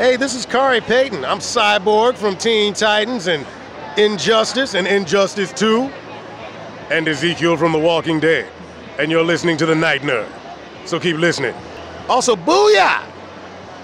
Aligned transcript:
Hey, 0.00 0.16
this 0.16 0.34
is 0.34 0.46
Khary 0.46 0.80
Payton. 0.80 1.26
I'm 1.26 1.40
Cyborg 1.40 2.16
from 2.16 2.34
Teen 2.34 2.72
Titans 2.72 3.26
and 3.26 3.46
Injustice 3.98 4.72
and 4.72 4.86
Injustice 4.86 5.52
2 5.52 5.92
and 6.90 7.06
Ezekiel 7.06 7.58
from 7.58 7.72
The 7.72 7.78
Walking 7.78 8.18
Dead. 8.18 8.50
And 8.98 9.10
you're 9.10 9.22
listening 9.22 9.58
to 9.58 9.66
The 9.66 9.74
Night 9.74 10.00
Nerd. 10.00 10.26
So 10.86 10.98
keep 10.98 11.18
listening. 11.18 11.54
Also, 12.08 12.34
booyah! 12.34 13.04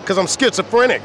Because 0.00 0.16
I'm 0.16 0.26
schizophrenic. 0.26 1.02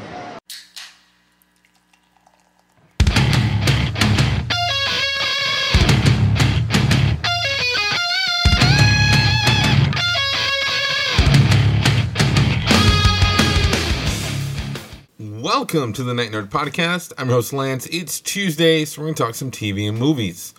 Welcome 15.72 15.94
to 15.94 16.02
the 16.02 16.12
Night 16.12 16.30
Nerd 16.30 16.50
Podcast. 16.50 17.14
I'm 17.16 17.28
your 17.28 17.36
host 17.36 17.54
Lance. 17.54 17.86
It's 17.86 18.20
Tuesday, 18.20 18.84
so 18.84 19.00
we're 19.00 19.06
going 19.06 19.14
to 19.14 19.22
talk 19.22 19.34
some 19.34 19.50
TV 19.50 19.88
and 19.88 19.96
movies. 19.96 20.52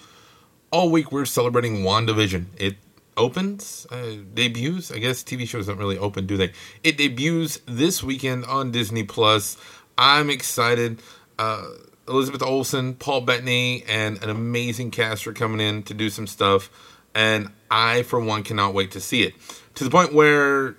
All 0.72 0.90
week 0.90 1.12
we're 1.12 1.26
celebrating 1.26 1.84
WandaVision. 1.84 2.46
It 2.58 2.78
opens, 3.16 3.86
uh, 3.92 4.16
debuts. 4.34 4.92
I 4.92 4.98
guess 4.98 5.24
TV 5.24 5.48
shows 5.48 5.68
don't 5.68 5.78
really 5.78 6.00
open, 6.00 6.26
do 6.26 6.36
they? 6.36 6.52
It 6.84 6.98
debuts 6.98 7.60
this 7.68 8.02
weekend 8.02 8.46
on 8.46 8.72
Disney 8.72 9.04
Plus. 9.04 9.56
I'm 10.00 10.32
excited. 10.32 11.00
Uh, 11.38 11.64
Elizabeth 12.08 12.42
Olsen, 12.42 12.96
Paul 12.96 13.22
Bettany, 13.22 13.84
and 13.88 14.22
an 14.24 14.32
amazing 14.32 14.90
cast 14.90 15.28
are 15.28 15.34
coming 15.34 15.62
in 15.62 15.84
to 15.84 15.94
do 15.94 16.10
some 16.10 16.26
stuff, 16.26 16.72
and 17.14 17.52
I, 17.70 18.02
for 18.02 18.20
one, 18.20 18.42
cannot 18.42 18.74
wait 18.74 18.90
to 18.92 19.00
see 19.00 19.22
it. 19.22 19.36
To 19.76 19.84
the 19.84 19.92
point 19.92 20.12
where 20.12 20.76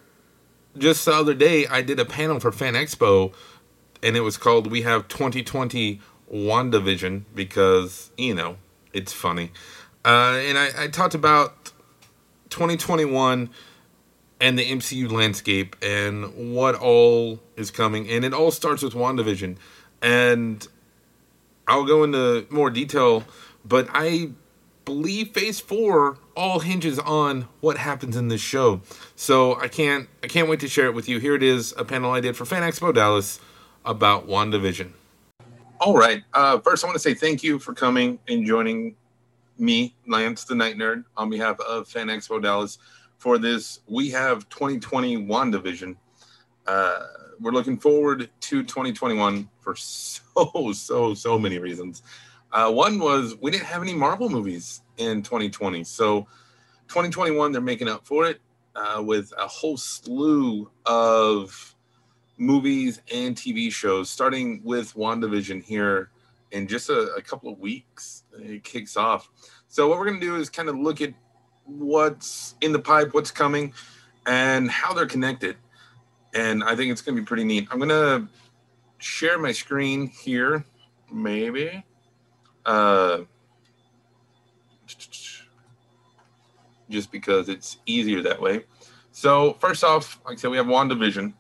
just 0.77 1.05
the 1.05 1.13
other 1.13 1.35
day 1.35 1.69
I 1.69 1.83
did 1.83 2.01
a 2.01 2.05
panel 2.05 2.41
for 2.41 2.51
Fan 2.51 2.75
Expo 2.75 3.33
and 4.05 4.17
it 4.17 4.21
was 4.21 4.37
called 4.37 4.71
"We 4.71 4.83
Have 4.83 5.09
2020 5.09 6.01
WandaVision" 6.33 7.25
because 7.35 8.11
you 8.17 8.35
know 8.35 8.57
it's 8.93 9.13
funny. 9.13 9.51
Uh, 10.05 10.39
and 10.47 10.59
I, 10.59 10.85
I 10.85 10.89
talked 10.89 11.15
about 11.15 11.73
2021 12.51 13.49
and 14.41 14.59
the 14.59 14.71
MCU 14.71 15.11
landscape 15.11 15.75
and 15.83 16.55
what 16.55 16.75
all 16.75 17.41
is 17.57 17.71
coming, 17.71 18.09
and 18.11 18.25
it 18.25 18.35
all 18.35 18.51
starts 18.51 18.83
with 18.83 18.93
WandaVision. 18.93 19.57
And 20.03 20.67
I'll 21.67 21.87
go 21.87 22.05
into 22.05 22.47
more 22.51 22.69
detail, 22.69 23.25
but 23.65 23.89
I 23.91 24.31
believe 24.85 25.31
Phase 25.31 25.61
Four 25.61 26.19
all 26.37 26.61
hinges 26.61 26.99
on 26.99 27.49
what 27.61 27.79
happens 27.79 28.17
in 28.17 28.29
this 28.29 28.43
show. 28.43 28.83
So 29.17 29.59
I 29.59 29.69
can't 29.69 30.09
I 30.23 30.27
can't 30.27 30.49
wait 30.49 30.61
to 30.61 30.69
share 30.69 30.87
it 30.87 30.95
with 30.95 31.09
you. 31.09 31.19
Here 31.19 31.35
it 31.35 31.43
is, 31.43 31.73
a 31.79 31.85
panel 31.85 32.11
I 32.11 32.21
did 32.21 32.37
for 32.37 32.45
Fan 32.45 32.63
Expo 32.63 32.93
Dallas 32.93 33.41
about 33.85 34.27
WandaVision. 34.27 34.91
All 35.81 35.97
right. 35.97 36.23
Uh, 36.33 36.59
first, 36.61 36.85
I 36.85 36.87
want 36.87 36.95
to 36.95 37.01
say 37.01 37.15
thank 37.15 37.43
you 37.43 37.59
for 37.59 37.75
coming 37.75 38.19
and 38.29 38.47
joining 38.47 38.97
me, 39.59 39.95
Lance 40.07 40.45
the 40.45 40.55
Night 40.55 40.77
Nerd, 40.77 41.05
on 41.17 41.31
behalf 41.31 41.59
of 41.61 41.89
Fan 41.89 42.09
Expo 42.09 42.43
Dallas 42.43 42.79
for 43.19 43.39
this 43.39 43.81
We 43.87 44.11
Have 44.11 44.49
2020 44.49 45.27
WandaVision. 45.27 45.97
Uh, 46.67 47.01
we're 47.41 47.53
looking 47.53 47.77
forward 47.77 48.31
to 48.41 48.63
2021 48.63 49.49
for 49.61 49.77
so, 49.77 50.73
so, 50.73 51.15
so 51.15 51.39
many 51.39 51.59
reasons. 51.59 52.03
Uh, 52.53 52.71
one 52.71 52.99
was 52.99 53.37
we 53.41 53.51
didn't 53.51 53.67
have 53.67 53.83
any 53.83 53.95
Marvel 53.95 54.29
movies 54.29 54.83
in 54.97 55.23
2020. 55.23 55.83
So 55.85 56.21
2021, 56.89 57.53
they're 57.53 57.61
making 57.61 57.89
up 57.89 58.07
for 58.07 58.27
it 58.27 58.41
uh, 58.77 59.03
with 59.05 59.33
a 59.39 59.47
whole 59.47 59.77
slew 59.77 60.71
of 60.87 61.74
movies 62.37 63.01
and 63.13 63.37
TV 63.37 63.73
shows, 63.73 64.11
starting 64.11 64.61
with 64.65 64.95
WandaVision 64.95 65.63
here 65.63 66.11
in 66.51 66.67
just 66.67 66.89
a, 66.89 67.15
a 67.17 67.23
couple 67.23 67.53
of 67.53 67.59
weeks. 67.59 68.25
It 68.39 68.65
kicks 68.65 68.97
off. 68.97 69.29
So, 69.69 69.89
what 69.89 69.99
we're 69.99 70.07
going 70.07 70.21
to 70.21 70.27
do 70.27 70.37
is 70.37 70.49
kind 70.49 70.69
of 70.69 70.79
look 70.79 71.01
at 71.01 71.13
what's 71.65 72.55
in 72.61 72.73
the 72.73 72.79
pipe, 72.79 73.15
what's 73.15 73.31
coming, 73.31 73.73
and 74.27 74.71
how 74.71 74.93
they're 74.93 75.07
connected. 75.07 75.57
And 76.35 76.65
I 76.65 76.75
think 76.75 76.91
it's 76.91 77.03
going 77.03 77.17
to 77.17 77.23
be 77.23 77.27
pretty 77.27 77.45
neat. 77.45 77.69
I'm 77.71 77.79
going 77.79 77.89
to 77.89 78.29
share 78.99 79.39
my 79.39 79.53
screen 79.53 80.09
here, 80.09 80.65
maybe. 81.13 81.85
Uh, 82.67 83.21
just 86.89 87.11
because 87.11 87.49
it's 87.49 87.79
easier 87.87 88.23
that 88.23 88.41
way. 88.41 88.65
So, 89.13 89.55
first 89.55 89.85
off, 89.85 90.21
like 90.25 90.39
I 90.39 90.41
said, 90.41 90.51
we 90.51 90.57
have 90.57 90.67
WandaVision 90.67 91.33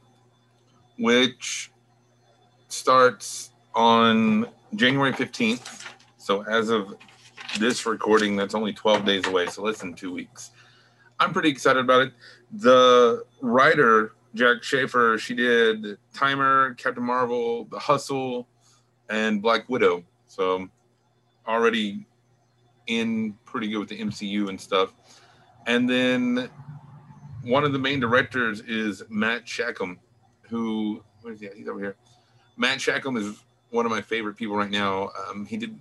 which 0.99 1.71
starts 2.69 3.51
on 3.75 4.47
January 4.75 5.13
15th. 5.13 5.85
So 6.17 6.43
as 6.43 6.71
of 6.71 6.95
this 7.59 7.87
recording, 7.87 8.37
that's 8.37 8.55
only 8.55 8.73
12 8.73 9.05
days 9.05 9.27
away. 9.27 9.47
So 9.47 9.63
less 9.63 9.79
than 9.79 9.95
two 9.95 10.13
weeks. 10.13 10.51
I'm 11.21 11.33
pretty 11.33 11.49
excited 11.49 11.81
about 11.81 12.03
it. 12.03 12.13
The 12.53 13.25
writer, 13.41 14.13
Jac 14.35 14.63
Schaeffer, 14.63 15.19
she 15.19 15.35
did 15.35 15.99
Timer, 16.13 16.75
Captain 16.75 17.05
Marvel, 17.05 17.65
The 17.67 17.79
Hustle, 17.79 18.49
and 19.09 19.41
Black 19.41 19.69
Widow. 19.69 20.05
So 20.27 20.69
already 21.47 22.07
in 22.87 23.35
pretty 23.45 23.69
good 23.69 23.79
with 23.79 23.89
the 23.89 24.01
MCU 24.01 24.49
and 24.49 24.61
stuff. 24.61 24.93
And 25.67 25.89
then 25.89 26.51
one 27.43 27.65
of 27.65 27.73
the 27.73 27.79
main 27.79 28.01
directors 28.01 28.61
is 28.61 29.03
Matt 29.09 29.45
Shakman, 29.45 29.99
who 30.49 31.03
where 31.23 31.33
is 31.33 31.41
he? 31.41 31.49
He's 31.57 31.69
over 31.69 31.81
here. 31.81 31.97
Matt 32.57 32.79
Shakman 32.79 33.19
is 33.19 33.45
one 33.71 33.87
of 33.87 33.91
my 33.91 34.01
favorite 34.01 34.37
people 34.37 34.57
right 34.57 34.71
now. 34.71 35.11
Um, 35.29 35.47
he 35.47 35.57
did 35.57 35.79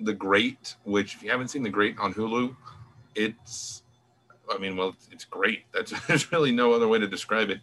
The 0.00 0.12
Great, 0.12 0.76
which 0.84 1.14
if 1.14 1.22
you 1.22 1.30
haven't 1.30 1.48
seen 1.48 1.62
The 1.62 1.70
Great 1.70 1.98
on 1.98 2.14
Hulu, 2.14 2.54
it's 3.14 3.82
I 4.50 4.58
mean, 4.58 4.76
well, 4.76 4.94
it's 5.10 5.24
great. 5.24 5.64
That's 5.72 5.92
there's 6.06 6.30
really 6.32 6.52
no 6.52 6.72
other 6.72 6.88
way 6.88 6.98
to 6.98 7.08
describe 7.08 7.50
it. 7.50 7.60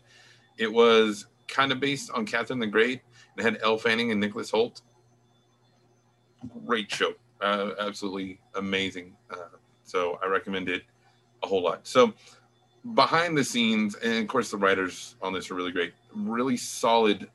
It 0.57 0.71
was 0.71 1.27
kind 1.47 1.71
of 1.71 1.79
based 1.79 2.11
on 2.11 2.25
Catherine 2.25 2.59
the 2.59 2.67
Great. 2.67 3.01
It 3.37 3.43
had 3.43 3.59
Elle 3.63 3.77
Fanning 3.77 4.11
and 4.11 4.19
Nicholas 4.19 4.51
Hoult. 4.51 4.81
Great 6.65 6.91
show, 6.91 7.13
uh, 7.41 7.71
absolutely 7.79 8.39
amazing. 8.55 9.15
Uh, 9.29 9.57
so 9.83 10.19
I 10.23 10.27
recommend 10.27 10.69
it 10.69 10.83
a 11.43 11.47
whole 11.47 11.63
lot. 11.63 11.85
So 11.87 12.13
behind 12.93 13.37
the 13.37 13.43
scenes, 13.43 13.95
and 13.95 14.19
of 14.19 14.27
course 14.27 14.51
the 14.51 14.57
writers 14.57 15.15
on 15.21 15.33
this 15.33 15.51
are 15.51 15.55
really 15.55 15.71
great. 15.71 15.93
Really 16.13 16.57
solid, 16.57 17.29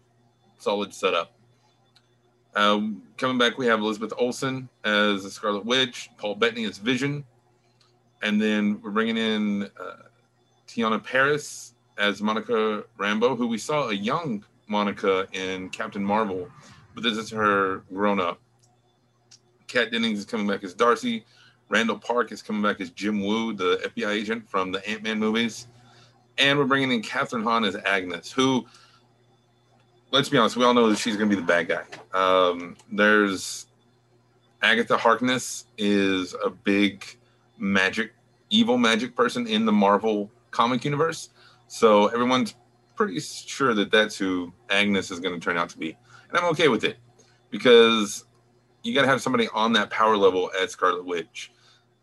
solid 0.58 0.92
setup. 0.92 1.32
Um, 2.54 3.02
coming 3.16 3.38
back, 3.38 3.58
we 3.58 3.66
have 3.66 3.80
Elizabeth 3.80 4.12
Olsen 4.16 4.68
as 4.84 5.24
the 5.24 5.30
Scarlet 5.30 5.64
Witch, 5.64 6.10
Paul 6.18 6.36
Bettany 6.36 6.64
as 6.64 6.78
Vision, 6.78 7.24
and 8.22 8.40
then 8.40 8.80
we're 8.80 8.90
bringing 8.90 9.16
in 9.16 9.64
uh, 9.64 10.08
Teyonah 10.68 11.02
Parris 11.02 11.74
as 11.98 12.22
Monica 12.22 12.84
Rambeau, 12.98 13.36
who 13.36 13.48
we 13.48 13.58
saw 13.58 13.88
a 13.88 13.92
young 13.92 14.44
Monica 14.68 15.26
in 15.32 15.68
Captain 15.70 16.04
Marvel, 16.04 16.48
but 16.94 17.02
this 17.02 17.18
is 17.18 17.30
her 17.30 17.78
grown 17.92 18.20
up. 18.20 18.40
Kat 19.66 19.90
Dennings 19.90 20.20
is 20.20 20.24
coming 20.24 20.46
back 20.46 20.62
as 20.62 20.74
Darcy. 20.74 21.24
Randall 21.68 21.98
Park 21.98 22.30
is 22.30 22.42
coming 22.42 22.62
back 22.62 22.80
as 22.80 22.90
Jim 22.90 23.20
Woo, 23.24 23.52
the 23.52 23.80
FBI 23.84 24.10
agent 24.10 24.48
from 24.48 24.70
the 24.70 24.86
Ant 24.88 25.02
Man 25.02 25.18
movies. 25.18 25.66
And 26.38 26.58
we're 26.58 26.64
bringing 26.64 26.92
in 26.92 27.02
Kathryn 27.02 27.44
Hahn 27.44 27.64
as 27.64 27.76
Agnes, 27.76 28.32
who, 28.32 28.66
let's 30.10 30.28
be 30.28 30.36
honest, 30.36 30.56
we 30.56 30.64
all 30.64 30.74
know 30.74 30.88
that 30.88 30.98
she's 30.98 31.16
going 31.16 31.30
to 31.30 31.36
be 31.36 31.40
the 31.40 31.46
bad 31.46 31.68
guy. 31.68 31.84
Um, 32.12 32.76
there's 32.90 33.66
Agatha 34.62 34.96
Harkness 34.96 35.66
is 35.78 36.34
a 36.44 36.50
big 36.50 37.04
magic, 37.58 38.12
evil 38.50 38.78
magic 38.78 39.14
person 39.14 39.46
in 39.46 39.64
the 39.64 39.72
Marvel 39.72 40.30
comic 40.50 40.84
universe. 40.84 41.30
So 41.68 42.08
everyone's 42.08 42.54
pretty 42.96 43.20
sure 43.20 43.74
that 43.74 43.90
that's 43.90 44.16
who 44.16 44.52
Agnes 44.70 45.10
is 45.10 45.20
going 45.20 45.38
to 45.38 45.44
turn 45.44 45.56
out 45.56 45.68
to 45.70 45.78
be. 45.78 45.96
And 46.28 46.38
I'm 46.38 46.46
okay 46.46 46.68
with 46.68 46.84
it 46.84 46.96
because 47.50 48.24
you 48.82 48.94
got 48.94 49.02
to 49.02 49.08
have 49.08 49.22
somebody 49.22 49.48
on 49.54 49.72
that 49.74 49.90
power 49.90 50.16
level 50.16 50.50
at 50.60 50.70
Scarlet 50.70 51.04
Witch 51.04 51.52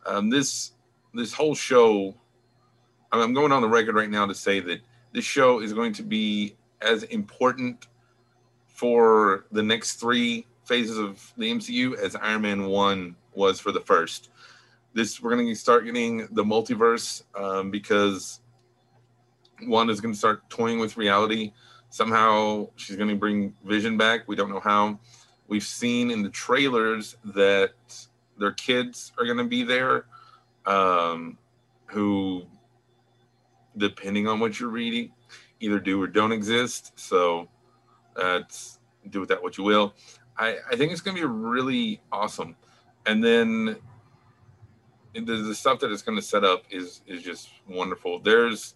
um, 0.06 0.30
this 0.30 0.72
this 1.13 1.33
whole 1.33 1.56
show 1.56 2.16
i'm 3.12 3.34
going 3.34 3.52
on 3.52 3.62
the 3.62 3.68
record 3.68 3.96
right 3.96 4.10
now 4.10 4.25
to 4.25 4.36
say 4.36 4.60
that 4.60 4.81
this 5.13 5.25
show 5.25 5.60
is 5.60 5.74
going 5.74 5.94
to 5.94 6.04
be 6.04 6.56
as 6.81 7.04
important 7.04 7.88
for 8.68 9.46
the 9.52 9.62
next 9.62 9.96
three 9.96 10.46
phases 10.66 10.98
of 10.98 11.34
the 11.38 11.52
mcu 11.52 11.98
as 11.98 12.16
iron 12.16 12.42
man 12.42 12.66
1 12.66 13.16
was 13.34 13.60
for 13.60 13.72
the 13.72 13.80
first. 13.80 14.30
This 14.94 15.22
we're 15.22 15.34
going 15.34 15.48
to 15.48 15.56
start 15.56 15.86
getting 15.86 16.28
the 16.31 16.44
multiverse 16.44 17.24
um, 17.36 17.72
because 17.72 18.42
one 19.64 19.90
is 19.90 20.02
going 20.02 20.14
to 20.14 20.18
start 20.18 20.50
toying 20.50 20.80
with 20.80 20.98
reality. 20.98 21.54
Somehow 21.90 22.69
she's 22.75 22.96
going 22.96 23.10
to 23.10 23.16
bring 23.16 23.54
vision 23.64 23.98
back. 23.98 24.28
We 24.28 24.36
don't 24.36 24.50
know 24.50 24.60
how. 24.60 25.00
We've 25.48 25.64
seen 25.64 26.12
in 26.12 26.24
the 26.24 26.30
trailers 26.30 27.18
that 27.25 27.74
their 28.38 28.54
kids 28.54 29.12
are 29.19 29.25
going 29.25 29.38
to 29.38 29.44
be 29.44 29.64
there 29.64 30.06
um, 30.66 31.38
who 31.86 32.46
depending 33.77 34.27
on 34.27 34.39
what 34.39 34.59
you're 34.59 34.69
reading 34.69 35.12
either 35.59 35.79
do 35.79 36.01
or 36.01 36.07
don't 36.07 36.31
exist 36.31 36.91
so 36.95 37.47
that's 38.15 38.79
do 39.09 39.19
with 39.19 39.29
that 39.29 39.41
what 39.41 39.57
you 39.57 39.63
will. 39.63 39.94
I, 40.38 40.57
I 40.69 40.75
think 40.75 40.91
it's 40.91 41.01
going 41.01 41.15
to 41.15 41.21
be 41.21 41.27
really 41.27 42.01
awesome. 42.12 42.56
And 43.06 43.23
then 43.23 43.75
the, 45.13 45.21
the 45.21 45.56
stuff 45.56 45.79
that 45.79 45.91
it's 45.91 46.01
going 46.01 46.18
to 46.18 46.23
set 46.23 46.44
up 46.44 46.63
is 46.69 47.01
is 47.07 47.23
just 47.23 47.50
wonderful. 47.68 48.19
There's 48.19 48.75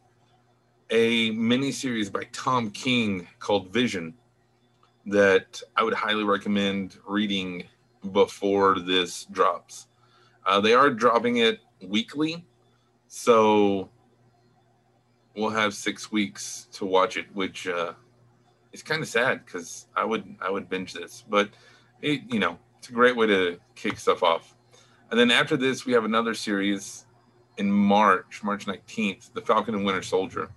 a 0.90 1.32
mini 1.32 1.72
series 1.72 2.10
by 2.10 2.24
Tom 2.32 2.70
King 2.72 3.28
called 3.40 3.72
Vision 3.72 4.14
that 5.08 5.62
I 5.76 5.84
would 5.84 5.94
highly 5.94 6.24
recommend 6.24 6.98
reading 7.08 7.64
before 8.12 8.80
this 8.80 9.26
drops. 9.26 9.88
Uh, 10.46 10.60
they 10.60 10.74
are 10.74 10.90
dropping 10.90 11.38
it 11.38 11.60
weekly, 11.82 12.46
so 13.08 13.90
we'll 15.36 15.50
have 15.50 15.74
six 15.74 16.12
weeks 16.12 16.68
to 16.74 16.86
watch 16.86 17.18
it, 17.18 17.26
which 17.34 17.68
uh, 17.68 17.94
is 18.72 18.84
kind 18.84 19.02
of 19.02 19.08
sad 19.08 19.46
because 19.46 19.88
I 19.96 20.04
would 20.04 20.36
I 20.42 20.50
would 20.50 20.70
binge 20.70 20.94
this, 20.94 21.24
but 21.30 21.50
it 22.02 22.22
you 22.32 22.40
know 22.40 22.58
it's 22.78 22.90
a 22.90 22.94
great 22.94 23.16
way 23.16 23.28
to 23.28 23.60
kick 23.76 23.98
stuff 24.00 24.24
off. 24.24 24.56
And 25.12 25.20
then 25.20 25.32
after 25.32 25.56
this, 25.56 25.86
we 25.86 25.94
have 25.94 26.06
another 26.06 26.34
series 26.34 27.06
in 27.58 27.72
March, 27.72 28.44
March 28.44 28.68
nineteenth, 28.68 29.34
The 29.34 29.42
Falcon 29.42 29.76
and 29.76 29.86
Winter 29.86 30.02
Soldier. 30.02 30.50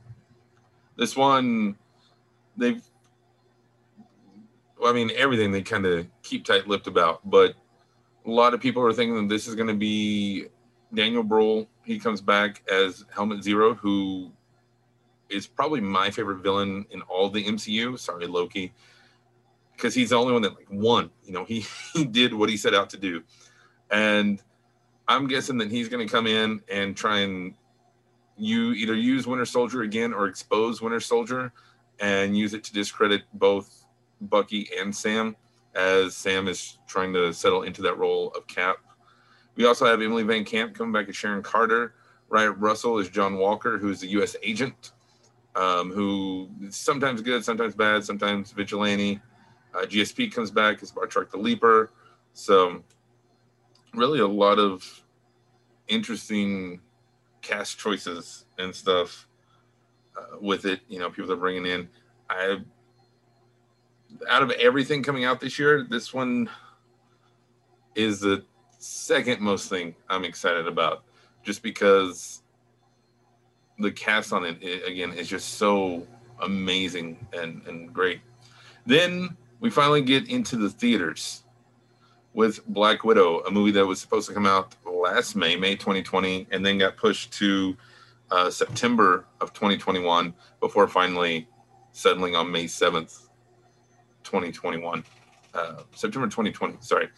This 0.97 1.17
one, 1.17 1.77
they've 2.57 2.83
I 4.85 4.93
mean, 4.93 5.11
everything 5.17 5.51
they 5.51 5.63
kind 5.63 5.87
of 5.87 6.07
keep 6.23 6.45
tight 6.45 6.69
lipped 6.69 6.87
about, 6.87 7.29
but 7.29 7.55
a 8.27 8.31
lot 8.31 8.55
of 8.55 8.61
people 8.61 8.85
are 8.85 8.93
thinking 8.93 9.17
that 9.17 9.29
this 9.33 9.49
is 9.49 9.55
going 9.55 9.69
to 9.69 9.75
be 9.75 10.47
Daniel 10.95 11.23
Bruhl. 11.23 11.69
He 11.85 11.99
comes 11.99 12.21
back 12.21 12.63
as 12.71 13.05
Helmut 13.15 13.41
Zemo, 13.41 13.77
who 13.77 14.33
is 15.29 15.47
probably 15.47 15.81
my 15.81 16.11
favorite 16.11 16.43
villain 16.43 16.87
in 16.91 17.03
all 17.03 17.29
the 17.29 17.45
MCU. 17.45 17.99
Sorry, 17.99 18.27
Loki, 18.27 18.73
because 19.73 19.95
he's 19.95 20.11
the 20.11 20.17
only 20.17 20.33
one 20.33 20.43
that 20.43 20.55
like 20.55 20.69
won. 20.71 21.11
You 21.25 21.33
know, 21.33 21.45
he 21.45 21.65
he 21.93 22.05
did 22.05 22.35
what 22.35 22.49
he 22.49 22.57
set 22.57 22.75
out 22.75 22.91
to 22.91 22.97
do, 22.97 23.23
and 23.91 24.43
I'm 25.07 25.27
guessing 25.27 25.59
that 25.59 25.71
he's 25.71 25.89
going 25.89 26.07
to 26.07 26.13
come 26.13 26.27
in 26.27 26.61
and 26.71 26.97
try 26.97 27.21
and 27.21 27.55
you 28.37 28.73
either 28.73 28.95
use 28.95 29.27
Winter 29.27 29.47
Soldier 29.47 29.83
again 29.83 30.13
or 30.13 30.27
expose 30.27 30.81
Winter 30.81 31.01
Soldier 31.01 31.53
and 31.99 32.37
use 32.37 32.55
it 32.55 32.63
to 32.65 32.73
discredit 32.73 33.23
both 33.35 33.85
Bucky 34.21 34.69
and 34.79 34.95
Sam 34.95 35.35
as 35.75 36.17
Sam 36.17 36.49
is 36.49 36.79
trying 36.87 37.13
to 37.15 37.33
settle 37.33 37.63
into 37.63 37.83
that 37.83 37.99
role 37.99 38.31
of 38.37 38.47
Cap. 38.47 38.77
We 39.57 39.67
also 39.67 39.87
have 39.87 40.01
Emily 40.01 40.23
Van 40.23 40.45
Camp 40.45 40.75
coming 40.75 40.93
back 40.93 41.09
as 41.09 41.17
Sharon 41.17 41.43
Carter. 41.43 41.95
Wyatt 42.31 42.57
Russell 42.59 42.99
is 42.99 43.09
John 43.09 43.39
Walker, 43.39 43.79
who's 43.79 44.01
the 44.01 44.07
U.S. 44.09 44.37
agent, 44.43 44.93
um, 45.59 45.91
who 45.91 46.49
sometimes 46.71 47.21
good, 47.21 47.45
sometimes 47.45 47.75
bad, 47.75 48.05
sometimes 48.05 48.53
vigilante. 48.53 49.21
Uh, 49.75 49.83
GSP 49.83 50.33
comes 50.33 50.51
back 50.53 50.83
as 50.83 50.93
Batroc 50.93 51.31
the 51.31 51.37
Leaper. 51.37 51.91
So, 52.33 52.85
really, 53.93 54.21
a 54.21 54.27
lot 54.27 54.61
of 54.61 55.03
interesting 55.89 56.81
cast 57.43 57.79
choices 57.79 58.45
and 58.59 58.73
stuff 58.73 59.27
uh, 60.17 60.39
with 60.41 60.65
it. 60.65 60.81
You 60.89 61.01
know, 61.01 61.11
people 61.11 61.33
are 61.33 61.37
bringing 61.37 61.67
in. 61.67 61.89
I 62.31 62.59
out 64.31 64.43
of 64.43 64.51
everything 64.53 65.03
coming 65.03 65.25
out 65.25 65.41
this 65.41 65.59
year, 65.59 65.87
this 65.91 66.15
one 66.15 66.49
is 67.97 68.21
the 68.21 68.45
second 68.79 69.41
most 69.41 69.69
thing 69.69 69.95
I'm 70.09 70.25
excited 70.25 70.69
about, 70.69 71.03
just 71.43 71.63
because 71.63 72.43
the 73.79 73.91
cast 73.93 74.33
on 74.33 74.45
it, 74.45 74.63
it 74.63 74.87
again 74.87 75.13
is 75.13 75.29
just 75.29 75.55
so 75.55 76.07
amazing 76.41 77.27
and 77.33 77.63
and 77.67 77.93
great. 77.93 78.21
Then 78.87 79.37
we 79.61 79.71
finally 79.71 80.03
get 80.03 80.29
into 80.29 80.57
the 80.57 80.71
theaters 80.71 81.45
with 82.33 82.65
Black 82.69 83.05
Widow, 83.05 83.41
a 83.41 83.51
movie 83.51 83.73
that 83.73 83.87
was 83.87 84.01
supposed 84.01 84.29
to 84.29 84.35
come 84.35 84.47
out 84.47 84.75
last 84.87 85.35
May, 85.35 85.57
May 85.57 85.75
2020, 85.75 86.47
and 86.51 86.65
then 86.65 86.79
got 86.79 86.97
pushed 86.97 87.33
to 87.35 87.77
uh, 88.31 88.51
September 88.51 89.25
of 89.41 89.53
2021 89.53 90.33
before 90.61 90.87
finally 90.87 91.49
settling 91.93 92.37
on 92.37 92.51
May 92.51 92.67
7th 92.67 93.29
2021, 94.23 95.03
uh, 95.55 95.83
September 95.95 96.29
2020. 96.29 96.77
Sorry. 96.81 97.09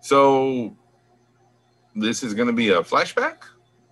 So 0.00 0.76
this 1.96 2.22
is 2.22 2.34
going 2.34 2.48
to 2.48 2.52
be 2.54 2.70
a 2.70 2.82
flashback. 2.82 3.38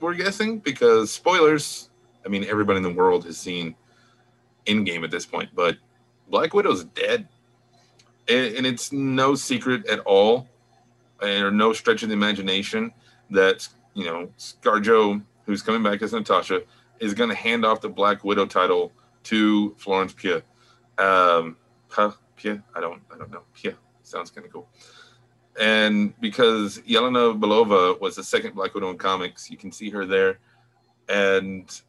We're 0.00 0.14
guessing 0.14 0.58
because 0.58 1.12
spoilers. 1.12 1.90
I 2.24 2.28
mean, 2.28 2.44
everybody 2.44 2.78
in 2.78 2.82
the 2.82 2.92
world 2.92 3.24
has 3.24 3.38
seen 3.38 3.74
Endgame 4.66 5.04
at 5.04 5.10
this 5.10 5.26
point, 5.26 5.50
but 5.54 5.76
Black 6.28 6.54
Widow's 6.54 6.84
dead, 6.84 7.28
and, 8.28 8.66
it's 8.66 8.92
no 8.92 9.34
secret 9.34 9.86
at 9.86 9.98
all, 10.00 10.48
or 11.20 11.50
no 11.50 11.72
stretch 11.72 12.02
of 12.02 12.08
the 12.08 12.14
imagination 12.14 12.92
that 13.30 13.68
you 13.94 14.04
know 14.04 14.28
ScarJo, 14.38 15.22
who's 15.46 15.62
coming 15.62 15.82
back 15.82 16.02
as 16.02 16.12
Natasha, 16.12 16.62
is 17.00 17.14
going 17.14 17.28
to 17.28 17.36
hand 17.36 17.64
off 17.64 17.80
the 17.80 17.88
Black 17.88 18.24
Widow 18.24 18.46
title 18.46 18.92
to 19.24 19.74
Florence 19.76 20.12
Pugh. 20.12 20.42
Um, 20.98 21.56
huh, 21.88 22.12
Pia. 22.36 22.62
I 22.74 22.80
don't 22.80 23.02
I 23.12 23.18
don't 23.18 23.30
know. 23.30 23.42
Pia 23.54 23.74
sounds 24.02 24.30
kind 24.30 24.46
of 24.46 24.52
cool. 24.52 24.68
And 25.60 26.18
because 26.20 26.78
Yelena 26.80 27.38
Belova 27.38 28.00
was 28.00 28.16
the 28.16 28.24
second 28.24 28.54
Black 28.54 28.74
Widow 28.74 28.90
in 28.90 28.98
comics, 28.98 29.50
you 29.50 29.56
can 29.56 29.70
see 29.70 29.90
her 29.90 30.06
there, 30.06 30.38
and 31.08 31.82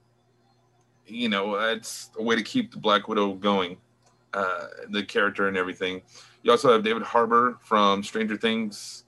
you 1.08 1.30
know 1.30 1.56
it's 1.56 2.10
a 2.18 2.24
way 2.24 2.36
to 2.36 2.44
keep 2.44 2.72
the 2.72 2.78
Black 2.78 3.08
Widow 3.08 3.34
going, 3.34 3.78
uh, 4.34 4.68
the 4.90 5.04
character 5.04 5.48
and 5.48 5.58
everything. 5.58 6.02
You 6.44 6.52
also 6.52 6.72
have 6.72 6.84
David 6.84 7.04
Harbour 7.04 7.58
from 7.62 8.04
Stranger 8.04 8.38
Things, 8.38 9.06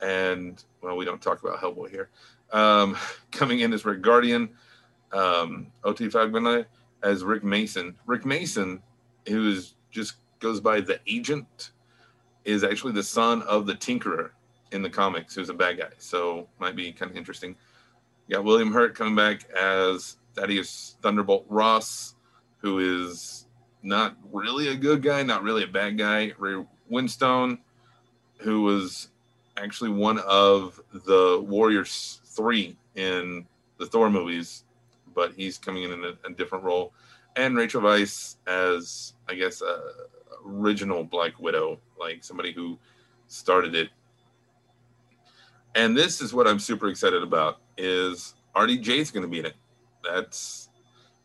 and 0.00 0.62
well, 0.82 0.96
we 0.96 1.04
don't 1.04 1.20
talk 1.20 1.42
about 1.42 1.58
Hellboy 1.58 1.90
here. 1.90 2.10
Um, 2.52 2.96
coming 3.30 3.60
in 3.60 3.72
as 3.72 3.84
Red 3.84 4.02
Guardian, 4.02 4.50
um, 5.12 5.68
O-T 5.84 6.06
Fagbenle 6.08 6.66
as 7.02 7.24
Rick 7.24 7.44
Mason. 7.44 7.96
Rick 8.06 8.24
Mason, 8.24 8.82
who 9.28 9.50
is 9.50 9.74
just 9.90 10.16
goes 10.38 10.60
by 10.60 10.80
the 10.80 11.00
Agent, 11.06 11.72
is 12.44 12.62
actually 12.62 12.92
the 12.92 13.02
son 13.02 13.42
of 13.42 13.66
the 13.66 13.74
Tinkerer 13.74 14.30
in 14.72 14.82
the 14.82 14.90
comics, 14.90 15.34
who's 15.34 15.48
a 15.48 15.54
bad 15.54 15.78
guy. 15.78 15.90
So 15.98 16.48
might 16.58 16.76
be 16.76 16.92
kind 16.92 17.10
of 17.10 17.16
interesting. 17.16 17.56
You 18.28 18.36
got 18.36 18.44
William 18.44 18.72
Hurt 18.72 18.94
coming 18.94 19.14
back 19.14 19.48
as 19.50 20.16
Thaddeus 20.36 20.96
Thunderbolt 21.02 21.46
Ross, 21.48 22.14
who 22.58 23.04
is 23.04 23.46
not 23.82 24.16
really 24.32 24.68
a 24.68 24.74
good 24.74 25.02
guy, 25.02 25.22
not 25.22 25.42
really 25.42 25.64
a 25.64 25.68
bad 25.68 25.96
guy. 25.96 26.32
Ray 26.38 26.64
Winstone, 26.90 27.58
who 28.38 28.62
was 28.62 29.08
actually 29.56 29.90
one 29.90 30.18
of 30.20 30.80
the 30.92 31.42
Warriors 31.46 32.20
three 32.24 32.76
in 32.94 33.46
the 33.78 33.86
Thor 33.86 34.10
movies, 34.10 34.64
but 35.14 35.32
he's 35.32 35.58
coming 35.58 35.84
in 35.84 35.92
in 35.92 36.04
a, 36.04 36.28
a 36.28 36.32
different 36.34 36.64
role. 36.64 36.92
And 37.36 37.56
Rachel 37.56 37.82
Weisz 37.82 38.36
as, 38.46 39.14
I 39.28 39.34
guess, 39.34 39.62
uh, 39.62 39.80
original 40.46 41.04
Black 41.04 41.38
Widow, 41.38 41.78
like 41.98 42.24
somebody 42.24 42.52
who 42.52 42.78
started 43.28 43.74
it. 43.74 43.90
And 45.74 45.96
this 45.96 46.20
is 46.20 46.32
what 46.32 46.46
I'm 46.46 46.58
super 46.58 46.88
excited 46.88 47.22
about 47.22 47.60
is 47.76 48.34
RDJ 48.54 48.88
is 48.88 49.10
going 49.10 49.22
to 49.24 49.28
be 49.28 49.40
in 49.40 49.46
it. 49.46 49.54
That's 50.08 50.68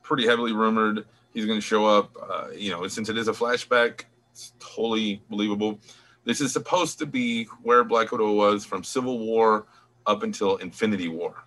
pretty 0.03 0.25
heavily 0.25 0.53
rumored. 0.53 1.05
He's 1.33 1.45
going 1.45 1.59
to 1.59 1.65
show 1.65 1.85
up. 1.85 2.11
Uh, 2.21 2.47
you 2.55 2.71
know, 2.71 2.87
since 2.87 3.09
it 3.09 3.17
is 3.17 3.27
a 3.27 3.33
flashback, 3.33 4.05
it's 4.31 4.53
totally 4.59 5.21
believable. 5.29 5.79
This 6.23 6.41
is 6.41 6.53
supposed 6.53 6.99
to 6.99 7.05
be 7.05 7.45
where 7.63 7.83
Black 7.83 8.11
Widow 8.11 8.33
was 8.33 8.65
from 8.65 8.83
Civil 8.83 9.19
War 9.19 9.65
up 10.05 10.23
until 10.23 10.57
Infinity 10.57 11.07
War, 11.07 11.43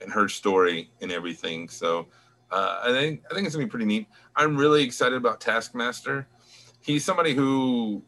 and 0.00 0.10
her 0.12 0.28
story 0.28 0.90
and 1.00 1.12
everything. 1.12 1.68
So 1.68 2.08
uh, 2.50 2.80
I 2.84 2.92
think 2.92 3.22
I 3.30 3.34
think 3.34 3.46
it's 3.46 3.54
gonna 3.54 3.66
be 3.66 3.70
pretty 3.70 3.86
neat. 3.86 4.06
I'm 4.34 4.56
really 4.56 4.82
excited 4.82 5.16
about 5.16 5.40
Taskmaster 5.40 6.26
he's 6.82 7.04
somebody 7.04 7.34
who 7.34 8.02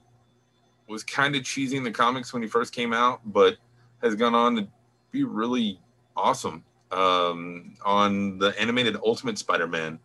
was 0.89 1.03
kind 1.03 1.35
of 1.35 1.45
cheesy 1.45 1.77
in 1.77 1.85
the 1.85 1.91
comics 1.91 2.33
when 2.33 2.43
he 2.43 2.49
first 2.49 2.75
came 2.75 2.93
out, 2.93 3.21
but 3.25 3.57
has 4.03 4.15
gone 4.15 4.35
on 4.35 4.57
to 4.57 4.69
be 5.11 5.25
really 5.25 5.81
awesome. 6.17 6.63
Um, 6.95 7.75
on 7.85 8.39
the 8.39 8.59
animated 8.61 8.97
Ultimate 9.05 9.37
Spider-Man, 9.37 9.99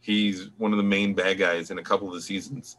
he's 0.00 0.48
one 0.56 0.72
of 0.72 0.78
the 0.78 0.82
main 0.82 1.12
bad 1.12 1.36
guys 1.38 1.70
in 1.70 1.78
a 1.78 1.82
couple 1.82 2.08
of 2.08 2.14
the 2.14 2.22
seasons. 2.22 2.78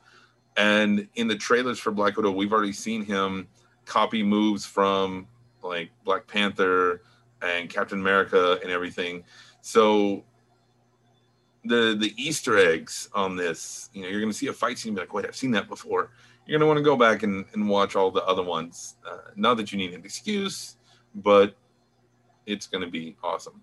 And 0.56 1.08
in 1.13 1.27
the 1.27 1.36
trailers 1.36 1.77
for 1.77 1.91
Black 1.91 2.17
Widow, 2.17 2.32
we've 2.32 2.51
already 2.51 2.74
seen 2.74 3.06
him 3.06 3.48
copy 3.86 4.24
moves 4.24 4.65
from 4.65 5.27
like 5.62 5.91
Black 6.03 6.25
Panther 6.25 7.03
and 7.44 7.70
Captain 7.70 8.00
America 8.00 8.58
and 8.63 8.72
everything. 8.72 9.24
So 9.62 10.24
the 11.63 11.96
the 12.00 12.13
Easter 12.17 12.58
eggs 12.58 13.10
on 13.13 13.36
this. 13.36 13.89
You 13.94 14.01
know, 14.01 14.08
you're 14.08 14.22
going 14.22 14.32
to 14.32 14.38
see 14.38 14.48
a 14.48 14.53
fight 14.53 14.79
scene, 14.79 14.96
be 14.96 15.01
like, 15.01 15.13
wait, 15.13 15.25
I've 15.25 15.36
seen 15.36 15.51
that 15.51 15.67
before. 15.67 16.10
You're 16.46 16.58
going 16.58 16.67
to 16.67 16.74
want 16.74 16.77
to 16.77 16.84
go 16.84 16.96
back 16.96 17.24
and, 17.24 17.46
and 17.53 17.70
watch 17.70 17.96
all 17.96 18.10
the 18.10 18.24
other 18.24 18.44
ones. 18.44 18.96
Uh, 19.08 19.32
not 19.36 19.58
that 19.58 19.72
you 19.72 19.77
need 19.77 19.94
an 19.94 20.03
excuse, 20.03 20.77
but 21.13 21.56
it's 22.48 22.66
going 22.66 22.84
to 22.84 22.89
be 22.89 23.16
awesome. 23.24 23.62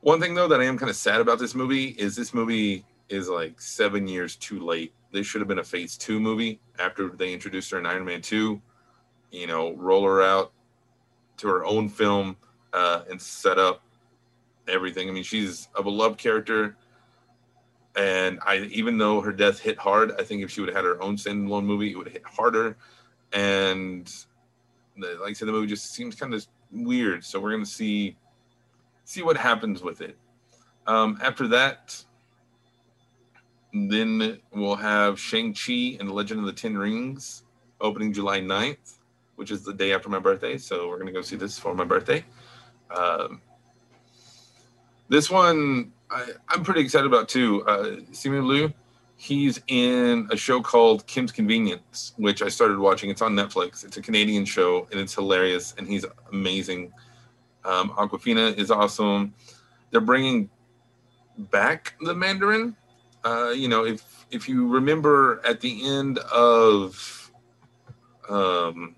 One 0.00 0.20
thing 0.20 0.34
though 0.34 0.48
that 0.48 0.60
I 0.60 0.64
am 0.64 0.78
kind 0.78 0.90
of 0.90 0.96
sad 0.96 1.20
about 1.20 1.38
this 1.38 1.54
movie 1.54 1.90
is 1.90 2.16
this 2.16 2.34
movie 2.34 2.84
is 3.08 3.28
like 3.28 3.60
seven 3.60 4.08
years 4.08 4.34
too 4.34 4.60
late 4.60 4.92
this 5.12 5.26
should 5.26 5.40
have 5.40 5.48
been 5.48 5.58
a 5.58 5.64
Phase 5.64 5.96
Two 5.96 6.20
movie 6.20 6.60
after 6.78 7.08
they 7.08 7.32
introduced 7.32 7.70
her 7.70 7.78
in 7.78 7.86
Iron 7.86 8.04
Man 8.04 8.20
Two. 8.20 8.60
You 9.30 9.46
know, 9.46 9.74
roll 9.74 10.04
her 10.04 10.22
out 10.22 10.52
to 11.38 11.48
her 11.48 11.64
own 11.64 11.88
film 11.88 12.36
uh, 12.72 13.02
and 13.10 13.20
set 13.20 13.58
up 13.58 13.82
everything. 14.66 15.08
I 15.08 15.12
mean, 15.12 15.22
she's 15.22 15.68
a 15.74 15.82
beloved 15.82 16.18
character, 16.18 16.76
and 17.96 18.38
I 18.44 18.68
even 18.70 18.98
though 18.98 19.20
her 19.20 19.32
death 19.32 19.58
hit 19.58 19.78
hard, 19.78 20.12
I 20.18 20.24
think 20.24 20.42
if 20.42 20.50
she 20.50 20.60
would 20.60 20.68
have 20.68 20.76
had 20.76 20.84
her 20.84 21.02
own 21.02 21.16
standalone 21.16 21.64
movie, 21.64 21.92
it 21.92 21.96
would 21.96 22.06
have 22.06 22.14
hit 22.14 22.26
harder. 22.26 22.76
And 23.32 24.06
the, 24.96 25.18
like 25.20 25.30
I 25.30 25.32
said, 25.32 25.48
the 25.48 25.52
movie 25.52 25.66
just 25.66 25.92
seems 25.92 26.14
kind 26.14 26.34
of 26.34 26.46
weird. 26.72 27.24
So 27.24 27.40
we're 27.40 27.52
gonna 27.52 27.66
see 27.66 28.16
see 29.04 29.22
what 29.22 29.36
happens 29.36 29.82
with 29.82 30.00
it. 30.00 30.16
Um, 30.86 31.18
after 31.22 31.48
that, 31.48 32.02
then 33.72 34.38
we'll 34.52 34.76
have 34.76 35.18
Shang-Chi 35.18 35.96
and 35.98 36.08
the 36.08 36.12
Legend 36.12 36.40
of 36.40 36.46
the 36.46 36.52
Ten 36.52 36.76
Rings 36.76 37.44
opening 37.80 38.12
July 38.12 38.40
9th, 38.40 38.98
which 39.36 39.50
is 39.50 39.62
the 39.62 39.72
day 39.72 39.92
after 39.92 40.08
my 40.08 40.18
birthday. 40.18 40.58
So 40.58 40.88
we're 40.88 40.96
going 40.96 41.06
to 41.06 41.12
go 41.12 41.22
see 41.22 41.36
this 41.36 41.58
for 41.58 41.74
my 41.74 41.84
birthday. 41.84 42.24
Um, 42.94 43.40
this 45.08 45.30
one 45.30 45.92
I, 46.10 46.32
am 46.50 46.64
pretty 46.64 46.80
excited 46.80 47.06
about 47.06 47.28
too. 47.28 47.64
Uh, 47.66 47.84
Simu 48.12 48.44
Liu, 48.44 48.72
he's 49.18 49.60
in 49.66 50.28
a 50.30 50.36
show 50.36 50.62
called 50.62 51.06
Kim's 51.06 51.32
Convenience, 51.32 52.14
which 52.16 52.40
I 52.40 52.48
started 52.48 52.78
watching. 52.78 53.10
It's 53.10 53.20
on 53.20 53.34
Netflix. 53.34 53.84
It's 53.84 53.96
a 53.96 54.02
Canadian 54.02 54.44
show 54.44 54.86
and 54.90 55.00
it's 55.00 55.12
hilarious 55.12 55.74
and 55.76 55.86
he's 55.86 56.06
amazing. 56.32 56.92
Um, 57.64 57.90
Awkwafina 57.90 58.56
is 58.56 58.70
awesome. 58.70 59.34
They're 59.90 60.00
bringing 60.00 60.48
back 61.36 61.94
the 62.00 62.14
Mandarin. 62.14 62.76
Uh, 63.24 63.50
you 63.50 63.68
know, 63.68 63.84
if 63.84 64.26
if 64.30 64.48
you 64.48 64.68
remember 64.68 65.40
at 65.44 65.60
the 65.60 65.84
end 65.86 66.18
of 66.18 67.30
um, 68.28 68.94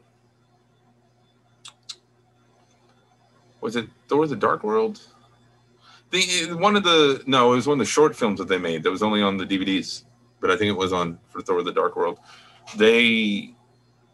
was 3.61 3.77
it 3.77 3.89
Thor: 4.09 4.27
The 4.27 4.37
Dark 4.37 4.63
World? 4.63 5.01
The 6.11 6.53
one 6.55 6.77
of 6.77 6.83
the 6.83 7.23
no, 7.27 7.53
it 7.53 7.57
was 7.57 7.67
one 7.67 7.81
of 7.81 7.87
the 7.87 7.91
short 7.91 8.15
films 8.15 8.39
that 8.39 8.49
they 8.49 8.59
made 8.59 8.83
that 8.83 8.91
was 8.91 9.03
only 9.03 9.23
on 9.23 9.37
the 9.37 9.47
DVDs, 9.47 10.03
but 10.41 10.51
I 10.51 10.57
think 10.57 10.69
it 10.69 10.79
was 10.79 10.93
on 10.93 11.19
for 11.29 11.41
Thor: 11.41 11.63
The 11.63 11.73
Dark 11.73 11.97
World. 11.97 12.19
They 12.77 13.55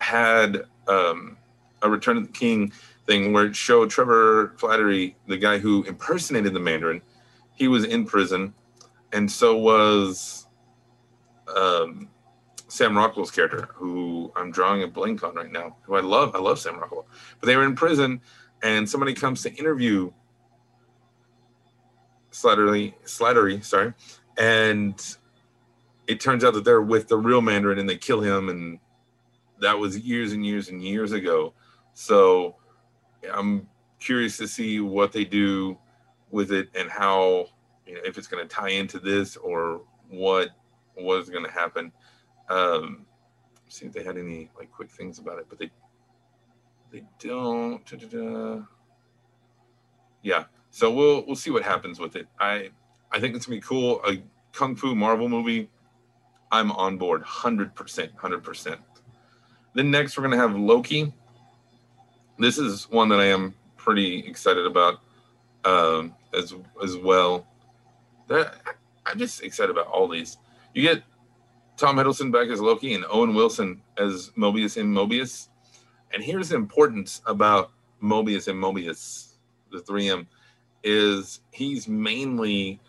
had 0.01 0.65
um, 0.89 1.37
a 1.83 1.91
Return 1.91 2.17
of 2.17 2.27
the 2.27 2.33
King 2.33 2.73
thing 3.07 3.33
where 3.33 3.47
it 3.47 3.57
showed 3.57 3.91
Trevor 3.91 4.55
Slattery, 4.57 5.15
the 5.27 5.37
guy 5.37 5.59
who 5.59 5.85
impersonated 5.85 6.53
the 6.53 6.61
Mandarin, 6.61 7.01
he 7.55 7.69
was 7.69 7.85
in 7.85 8.05
prison, 8.05 8.53
and 9.13 9.31
so 9.31 9.57
was 9.57 10.47
um, 11.55 12.09
Sam 12.69 12.97
Rockwell's 12.97 13.31
character, 13.31 13.69
who 13.75 14.33
I'm 14.37 14.51
drawing 14.51 14.83
a 14.83 14.87
blank 14.87 15.23
on 15.23 15.35
right 15.35 15.51
now, 15.51 15.77
who 15.83 15.95
I 15.95 16.01
love. 16.01 16.35
I 16.35 16.39
love 16.39 16.59
Sam 16.59 16.79
Rockwell, 16.79 17.07
but 17.41 17.47
they 17.47 17.57
were 17.57 17.65
in 17.65 17.75
prison, 17.77 18.21
and 18.63 18.89
somebody 18.89 19.15
comes 19.15 19.43
to 19.43 19.55
interview 19.55 20.13
Slattery, 22.33 22.95
Slattery, 23.05 23.65
sorry, 23.65 23.95
and 24.37 25.17
it 26.07 26.21
turns 26.21 26.45
out 26.45 26.55
that 26.55 26.65
they're 26.65 26.83
with 26.83 27.09
the 27.09 27.17
real 27.17 27.41
Mandarin, 27.41 27.79
and 27.79 27.89
they 27.89 27.97
kill 27.97 28.21
him, 28.21 28.49
and 28.49 28.79
that 29.61 29.79
was 29.79 29.99
years 29.99 30.33
and 30.33 30.45
years 30.45 30.69
and 30.69 30.83
years 30.83 31.13
ago. 31.13 31.53
So 31.95 32.57
I'm 33.33 33.69
curious 33.99 34.37
to 34.39 34.49
see 34.49 34.81
what 34.81 35.13
they 35.13 35.25
do 35.25 35.79
with 36.31 36.53
it 36.53 36.69
and 36.75 36.91
how 36.91 37.47
you 37.87 37.95
know 37.95 38.01
if 38.05 38.19
it's 38.19 38.27
going 38.27 38.47
to 38.47 38.55
tie 38.55 38.71
into 38.71 38.99
this 38.99 39.37
or 39.37 39.83
what 40.09 40.51
is 41.09 41.31
going 41.31 41.45
to 41.45 41.51
happen. 41.51 41.93
Um, 42.49 43.07
see 43.69 43.87
if 43.87 43.93
they 43.93 44.05
had 44.05 44.17
any 44.17 44.51
like 44.57 44.71
quick 44.71 44.91
things 44.91 45.19
about 45.19 45.39
it, 45.39 45.47
but 45.49 45.59
they 45.59 45.71
they 46.93 47.03
don't. 47.19 47.85
Da-da-da. 47.87 48.63
Yeah, 50.23 50.45
so 50.71 50.91
we'll 50.93 51.25
we'll 51.27 51.37
see 51.37 51.51
what 51.51 51.63
happens 51.63 51.99
with 51.99 52.17
it. 52.17 52.27
I 52.39 52.71
I 53.13 53.21
think 53.21 53.35
it's 53.35 53.47
gonna 53.47 53.57
be 53.57 53.63
cool. 53.63 54.01
A 54.07 54.23
kung 54.53 54.77
fu 54.77 54.95
Marvel 54.95 55.29
movie. 55.29 55.71
I'm 56.51 56.73
on 56.73 56.97
board, 56.97 57.23
hundred 57.23 57.75
percent, 57.75 58.13
hundred 58.17 58.43
percent. 58.43 58.81
Then 59.75 59.91
next 59.91 60.17
we're 60.17 60.23
gonna 60.23 60.37
have 60.37 60.57
Loki. 60.57 61.13
This 62.39 62.59
is 62.59 62.89
one 62.91 63.09
that 63.09 63.21
I 63.21 63.27
am 63.27 63.55
pretty 63.77 64.21
excited 64.27 64.67
about 64.67 65.01
um, 65.65 66.15
as 66.35 66.55
as 66.83 66.97
well. 66.97 67.47
That 68.29 68.57
I'm 69.05 69.19
just 69.19 69.43
excited 69.43 69.71
about 69.71 69.87
all 69.87 70.09
these. 70.09 70.37
You 70.75 70.83
get 70.83 71.03
Tom 71.77 71.97
Hiddleston 71.97 72.33
back 72.33 72.49
as 72.49 72.61
Loki 72.61 72.95
and 72.95 73.05
Owen 73.11 73.35
Wilson 73.35 73.83
as 73.99 74.31
Mobius 74.37 74.79
M. 74.79 74.95
Mobius. 74.95 75.49
And 76.13 76.23
here's 76.23 76.51
the 76.51 76.57
importance 76.57 77.21
about 77.27 77.73
Mobius 78.03 78.49
and 78.49 78.63
Mobius, 78.63 79.35
the 79.71 79.79
3M, 79.79 80.27
is 80.83 81.41
he's 81.51 81.89
mainly 81.89 82.81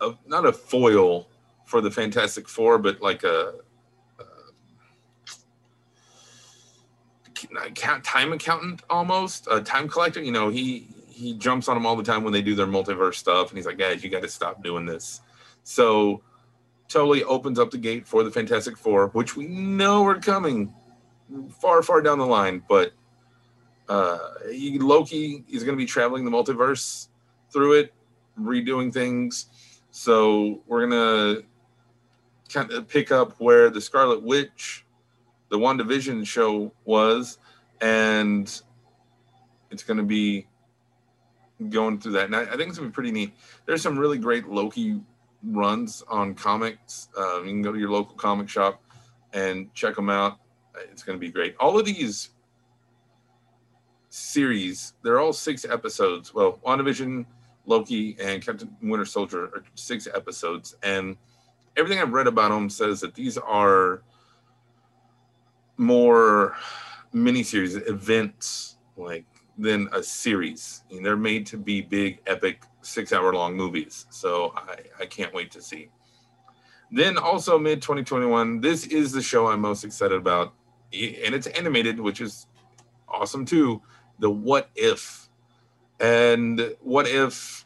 a, 0.00 0.12
not 0.26 0.44
a 0.44 0.52
foil 0.52 1.28
for 1.66 1.80
the 1.80 1.90
Fantastic 1.90 2.48
Four, 2.48 2.78
but 2.78 3.02
like 3.02 3.22
a, 3.24 3.54
a 7.60 7.70
time 8.02 8.32
accountant 8.32 8.82
almost, 8.88 9.48
a 9.50 9.60
time 9.60 9.88
collector. 9.88 10.22
You 10.22 10.32
know, 10.32 10.48
he 10.48 10.88
he 11.10 11.34
jumps 11.34 11.68
on 11.68 11.76
them 11.76 11.84
all 11.84 11.96
the 11.96 12.02
time 12.02 12.24
when 12.24 12.32
they 12.32 12.42
do 12.42 12.54
their 12.54 12.66
multiverse 12.66 13.14
stuff, 13.14 13.50
and 13.50 13.58
he's 13.58 13.66
like, 13.66 13.78
guys, 13.78 14.02
you 14.02 14.10
got 14.10 14.22
to 14.22 14.28
stop 14.28 14.62
doing 14.62 14.86
this. 14.86 15.20
So 15.64 16.22
totally 16.88 17.24
opens 17.24 17.58
up 17.58 17.70
the 17.70 17.78
gate 17.78 18.06
for 18.06 18.22
the 18.22 18.30
Fantastic 18.30 18.76
Four, 18.76 19.08
which 19.08 19.36
we 19.36 19.46
know 19.48 20.06
are 20.06 20.20
coming 20.20 20.72
far, 21.60 21.82
far 21.82 22.00
down 22.00 22.18
the 22.18 22.26
line. 22.26 22.62
But 22.68 22.92
uh, 23.88 24.18
he, 24.50 24.78
Loki 24.78 25.44
is 25.50 25.64
going 25.64 25.76
to 25.76 25.82
be 25.82 25.86
traveling 25.86 26.24
the 26.24 26.30
multiverse 26.30 27.08
through 27.52 27.80
it, 27.80 27.94
redoing 28.38 28.92
things. 28.92 29.46
So 29.90 30.62
we're 30.66 30.86
going 30.86 30.92
to 30.92 31.44
kind 32.48 32.70
of 32.72 32.88
pick 32.88 33.12
up 33.12 33.34
where 33.38 33.70
the 33.70 33.80
Scarlet 33.80 34.22
Witch, 34.22 34.84
the 35.48 35.58
WandaVision 35.58 36.26
show 36.26 36.72
was, 36.84 37.38
and 37.80 38.60
it's 39.70 39.82
going 39.82 39.98
to 39.98 40.04
be 40.04 40.46
going 41.68 41.98
through 41.98 42.12
that. 42.12 42.26
And 42.26 42.36
I, 42.36 42.42
I, 42.42 42.56
think 42.56 42.68
it's 42.68 42.78
gonna 42.78 42.90
be 42.90 42.94
pretty 42.94 43.12
neat. 43.12 43.32
There's 43.64 43.82
some 43.82 43.98
really 43.98 44.18
great 44.18 44.48
Loki 44.48 45.00
runs 45.42 46.02
on 46.08 46.34
comics. 46.34 47.08
Uh, 47.16 47.42
you 47.42 47.50
can 47.50 47.62
go 47.62 47.72
to 47.72 47.78
your 47.78 47.90
local 47.90 48.14
comic 48.16 48.48
shop 48.48 48.82
and 49.32 49.72
check 49.74 49.94
them 49.94 50.10
out. 50.10 50.38
It's 50.90 51.02
gonna 51.02 51.18
be 51.18 51.30
great. 51.30 51.56
All 51.58 51.78
of 51.78 51.86
these 51.86 52.30
series, 54.10 54.94
they're 55.02 55.18
all 55.18 55.32
six 55.32 55.64
episodes. 55.64 56.34
Well, 56.34 56.60
WandaVision, 56.64 57.26
Loki, 57.66 58.16
and 58.20 58.44
Captain 58.44 58.74
Winter 58.82 59.04
Soldier 59.04 59.44
are 59.44 59.64
six 59.74 60.06
episodes, 60.12 60.76
and 60.82 61.16
everything 61.76 62.00
I've 62.00 62.12
read 62.12 62.26
about 62.26 62.50
them 62.50 62.70
says 62.70 63.00
that 63.00 63.14
these 63.14 63.38
are 63.38 64.02
more 65.76 66.56
miniseries 67.14 67.88
events 67.88 68.78
like 68.96 69.26
than 69.58 69.88
a 69.92 70.02
series. 70.02 70.82
I 70.90 70.94
mean, 70.94 71.02
they're 71.02 71.16
made 71.16 71.46
to 71.46 71.56
be 71.56 71.80
big, 71.80 72.20
epic, 72.26 72.62
six 72.82 73.12
hour 73.12 73.32
long 73.32 73.56
movies. 73.56 74.06
So 74.10 74.52
I, 74.56 74.76
I 75.02 75.06
can't 75.06 75.32
wait 75.32 75.50
to 75.52 75.62
see. 75.62 75.88
Then 76.90 77.18
also 77.18 77.58
mid 77.58 77.82
2021, 77.82 78.60
this 78.60 78.86
is 78.86 79.12
the 79.12 79.22
show 79.22 79.48
I'm 79.48 79.60
most 79.60 79.84
excited 79.84 80.16
about. 80.16 80.54
And 80.92 81.34
it's 81.34 81.46
animated, 81.48 81.98
which 81.98 82.20
is 82.20 82.46
awesome 83.08 83.44
too. 83.44 83.82
The 84.18 84.30
What 84.30 84.70
If. 84.74 85.28
And 86.00 86.74
What 86.80 87.08
If 87.08 87.64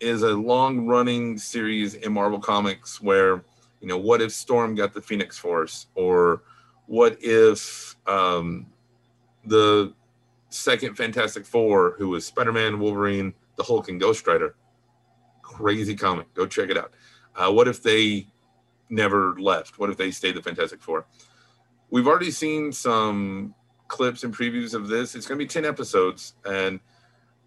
is 0.00 0.22
a 0.22 0.30
long 0.30 0.86
running 0.86 1.38
series 1.38 1.94
in 1.94 2.12
Marvel 2.12 2.40
Comics 2.40 3.00
where, 3.00 3.44
you 3.82 3.88
know, 3.88 3.98
what 3.98 4.22
if 4.22 4.32
Storm 4.32 4.76
got 4.76 4.94
the 4.94 5.02
Phoenix 5.02 5.36
Force? 5.36 5.88
Or 5.96 6.42
what 6.86 7.18
if 7.20 7.96
um, 8.06 8.66
the 9.44 9.92
second 10.50 10.94
Fantastic 10.94 11.44
Four, 11.44 11.96
who 11.98 12.10
was 12.10 12.24
Spider 12.24 12.52
Man, 12.52 12.78
Wolverine, 12.78 13.34
the 13.56 13.64
Hulk, 13.64 13.88
and 13.88 14.00
Ghost 14.00 14.26
Rider. 14.26 14.54
Crazy 15.42 15.96
comic. 15.96 16.32
Go 16.34 16.46
check 16.46 16.70
it 16.70 16.78
out. 16.78 16.92
Uh, 17.34 17.52
what 17.52 17.66
if 17.66 17.82
they 17.82 18.28
never 18.88 19.34
left? 19.38 19.78
What 19.78 19.90
if 19.90 19.96
they 19.96 20.10
stayed 20.10 20.36
the 20.36 20.42
Fantastic 20.42 20.80
Four? 20.80 21.06
We've 21.90 22.06
already 22.06 22.30
seen 22.30 22.72
some 22.72 23.54
clips 23.88 24.22
and 24.22 24.34
previews 24.34 24.74
of 24.74 24.88
this. 24.88 25.14
It's 25.14 25.26
going 25.26 25.38
to 25.38 25.44
be 25.44 25.48
10 25.48 25.64
episodes, 25.64 26.34
and 26.44 26.78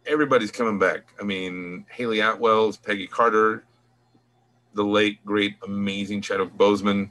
everybody's 0.06 0.52
coming 0.52 0.78
back. 0.78 1.14
I 1.20 1.24
mean, 1.24 1.86
Hayley 1.90 2.20
Atwell's 2.20 2.78
Peggy 2.78 3.08
Carter, 3.08 3.64
the 4.76 4.84
late, 4.84 5.26
great, 5.26 5.56
amazing 5.64 6.22
Chadwick 6.22 6.54
Boseman 6.56 7.10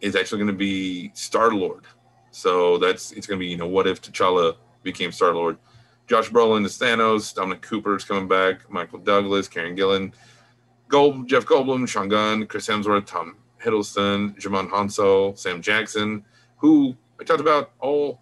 is 0.00 0.14
actually 0.14 0.38
going 0.38 0.52
to 0.52 0.58
be 0.58 1.10
Star 1.14 1.52
Lord. 1.52 1.84
So 2.30 2.78
that's 2.78 3.12
it's 3.12 3.26
going 3.26 3.38
to 3.38 3.44
be 3.44 3.50
you 3.50 3.56
know 3.56 3.66
what 3.66 3.86
if 3.86 4.00
T'Challa 4.00 4.56
became 4.82 5.10
Star 5.10 5.34
Lord. 5.34 5.58
Josh 6.06 6.30
Brolin 6.30 6.64
is 6.64 6.78
Thanos. 6.78 7.34
Dominic 7.34 7.62
Cooper 7.62 7.96
is 7.96 8.04
coming 8.04 8.28
back. 8.28 8.70
Michael 8.70 8.98
Douglas, 8.98 9.48
Karen 9.48 9.76
Gillan, 9.76 10.12
Gold, 10.88 11.28
Jeff 11.28 11.44
Goldblum, 11.46 11.88
Sean 11.88 12.08
Gunn, 12.08 12.46
Chris 12.46 12.66
Hemsworth, 12.66 13.06
Tom 13.06 13.36
Hiddleston, 13.62 14.36
Djimon 14.36 14.68
Hounsou, 14.70 15.38
Sam 15.38 15.62
Jackson, 15.62 16.24
who 16.56 16.96
I 17.20 17.24
talked 17.24 17.40
about 17.40 17.72
all 17.78 18.20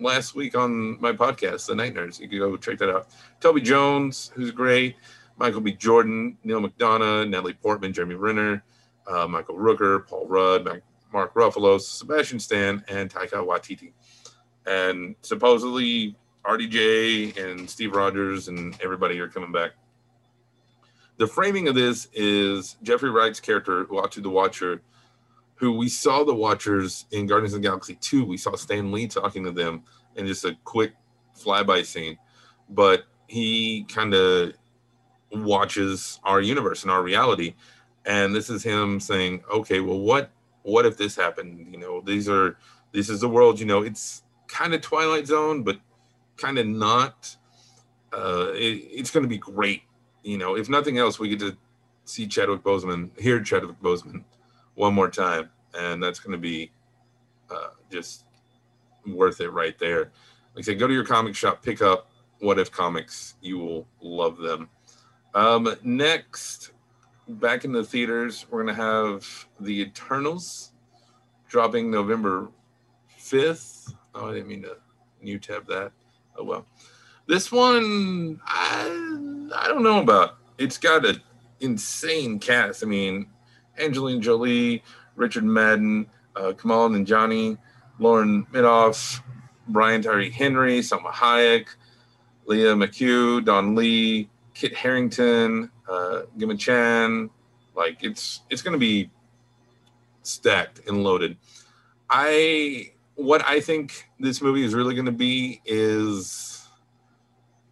last 0.00 0.34
week 0.34 0.56
on 0.56 1.00
my 1.00 1.12
podcast, 1.12 1.66
The 1.66 1.74
Night 1.74 1.94
Nerds. 1.94 2.20
You 2.20 2.28
can 2.28 2.38
go 2.38 2.56
check 2.56 2.78
that 2.78 2.90
out. 2.90 3.08
Toby 3.40 3.60
Jones, 3.60 4.32
who's 4.34 4.50
great. 4.50 4.96
Michael 5.40 5.62
B. 5.62 5.72
Jordan, 5.72 6.36
Neal 6.44 6.60
McDonough, 6.60 7.26
Natalie 7.26 7.54
Portman, 7.54 7.94
Jeremy 7.94 8.14
Renner, 8.14 8.62
uh, 9.06 9.26
Michael 9.26 9.56
Rooker, 9.56 10.06
Paul 10.06 10.26
Rudd, 10.28 10.82
Mark 11.14 11.32
Ruffalo, 11.32 11.80
Sebastian 11.80 12.38
Stan, 12.38 12.84
and 12.88 13.10
Taika 13.10 13.42
Waititi. 13.42 13.92
And 14.66 15.16
supposedly 15.22 16.14
RDJ 16.44 17.38
and 17.38 17.68
Steve 17.68 17.94
Rogers 17.94 18.48
and 18.48 18.78
everybody 18.82 19.18
are 19.18 19.28
coming 19.28 19.50
back. 19.50 19.70
The 21.16 21.26
framing 21.26 21.68
of 21.68 21.74
this 21.74 22.08
is 22.12 22.76
Jeffrey 22.82 23.10
Wright's 23.10 23.40
character, 23.40 23.86
Uatu 23.86 24.22
the 24.22 24.28
Watcher, 24.28 24.82
who 25.54 25.72
we 25.72 25.88
saw 25.88 26.22
the 26.22 26.34
Watchers 26.34 27.06
in 27.12 27.26
Guardians 27.26 27.54
of 27.54 27.62
the 27.62 27.68
Galaxy 27.68 27.94
2. 27.94 28.26
We 28.26 28.36
saw 28.36 28.56
Stan 28.56 28.92
Lee 28.92 29.06
talking 29.06 29.44
to 29.44 29.52
them 29.52 29.84
in 30.16 30.26
just 30.26 30.44
a 30.44 30.54
quick 30.64 30.92
flyby 31.34 31.84
scene. 31.86 32.18
But 32.68 33.04
he 33.26 33.86
kind 33.88 34.12
of 34.12 34.54
watches 35.32 36.20
our 36.24 36.40
universe 36.40 36.82
and 36.82 36.90
our 36.90 37.02
reality. 37.02 37.54
And 38.06 38.34
this 38.34 38.50
is 38.50 38.62
him 38.62 39.00
saying, 39.00 39.42
okay, 39.52 39.80
well, 39.80 39.98
what 39.98 40.30
what 40.62 40.86
if 40.86 40.96
this 40.96 41.16
happened? 41.16 41.68
You 41.70 41.78
know, 41.78 42.00
these 42.00 42.28
are 42.28 42.56
this 42.92 43.08
is 43.08 43.20
the 43.20 43.28
world, 43.28 43.60
you 43.60 43.66
know, 43.66 43.82
it's 43.82 44.22
kind 44.48 44.74
of 44.74 44.80
Twilight 44.80 45.26
Zone, 45.26 45.62
but 45.62 45.78
kind 46.36 46.58
of 46.58 46.66
not. 46.66 47.36
Uh, 48.12 48.48
it, 48.54 48.82
it's 48.90 49.10
going 49.10 49.22
to 49.22 49.28
be 49.28 49.38
great. 49.38 49.82
You 50.22 50.38
know, 50.38 50.56
if 50.56 50.68
nothing 50.68 50.98
else, 50.98 51.18
we 51.18 51.28
get 51.28 51.38
to 51.40 51.56
see 52.04 52.26
Chadwick 52.26 52.62
Boseman, 52.62 53.18
hear 53.20 53.40
Chadwick 53.40 53.80
Boseman 53.80 54.24
one 54.74 54.94
more 54.94 55.08
time, 55.08 55.50
and 55.78 56.02
that's 56.02 56.18
going 56.18 56.32
to 56.32 56.38
be 56.38 56.72
uh, 57.50 57.68
just 57.90 58.24
worth 59.06 59.40
it 59.40 59.50
right 59.50 59.78
there. 59.78 60.10
Like 60.54 60.58
I 60.58 60.62
said, 60.62 60.78
go 60.78 60.88
to 60.88 60.92
your 60.92 61.04
comic 61.04 61.36
shop, 61.36 61.62
pick 61.62 61.80
up 61.80 62.10
What 62.40 62.58
If 62.58 62.70
Comics. 62.72 63.34
You 63.40 63.58
will 63.58 63.86
love 64.00 64.38
them. 64.38 64.68
Um, 65.34 65.76
next, 65.82 66.72
back 67.28 67.64
in 67.64 67.72
the 67.72 67.84
theaters, 67.84 68.46
we're 68.50 68.64
going 68.64 68.74
to 68.74 68.82
have 68.82 69.46
The 69.60 69.80
Eternals 69.82 70.72
dropping 71.48 71.90
November 71.90 72.48
5th. 73.18 73.94
Oh, 74.14 74.30
I 74.30 74.34
didn't 74.34 74.48
mean 74.48 74.62
to 74.62 74.76
new 75.22 75.38
tab 75.38 75.66
that. 75.68 75.92
Oh, 76.36 76.44
well. 76.44 76.66
This 77.26 77.52
one, 77.52 78.40
I, 78.44 79.48
I 79.54 79.68
don't 79.68 79.84
know 79.84 80.00
about. 80.00 80.38
It's 80.58 80.78
got 80.78 81.06
an 81.06 81.20
insane 81.60 82.40
cast. 82.40 82.82
I 82.82 82.86
mean, 82.86 83.28
Angelina 83.78 84.20
Jolie, 84.20 84.82
Richard 85.14 85.44
Madden, 85.44 86.06
uh, 86.34 86.52
Kamal 86.52 87.04
Johnny, 87.04 87.56
Lauren 88.00 88.46
Ridloff, 88.46 89.22
Brian 89.68 90.02
Tyree 90.02 90.30
Henry, 90.30 90.80
Salma 90.80 91.12
Hayek, 91.12 91.66
Lia 92.46 92.74
McHugh, 92.74 93.44
Don 93.44 93.76
Lee, 93.76 94.28
Kit 94.60 94.76
Harington, 94.76 95.70
uh, 95.88 96.22
Chan. 96.58 97.30
Like 97.74 98.04
it's 98.04 98.42
it's 98.50 98.60
going 98.60 98.74
to 98.74 98.78
be 98.78 99.10
stacked 100.20 100.86
and 100.86 101.02
loaded. 101.02 101.38
I 102.10 102.92
what 103.14 103.42
I 103.46 103.60
think 103.60 104.10
this 104.18 104.42
movie 104.42 104.62
is 104.62 104.74
really 104.74 104.94
going 104.94 105.06
to 105.06 105.12
be 105.12 105.62
is 105.64 106.68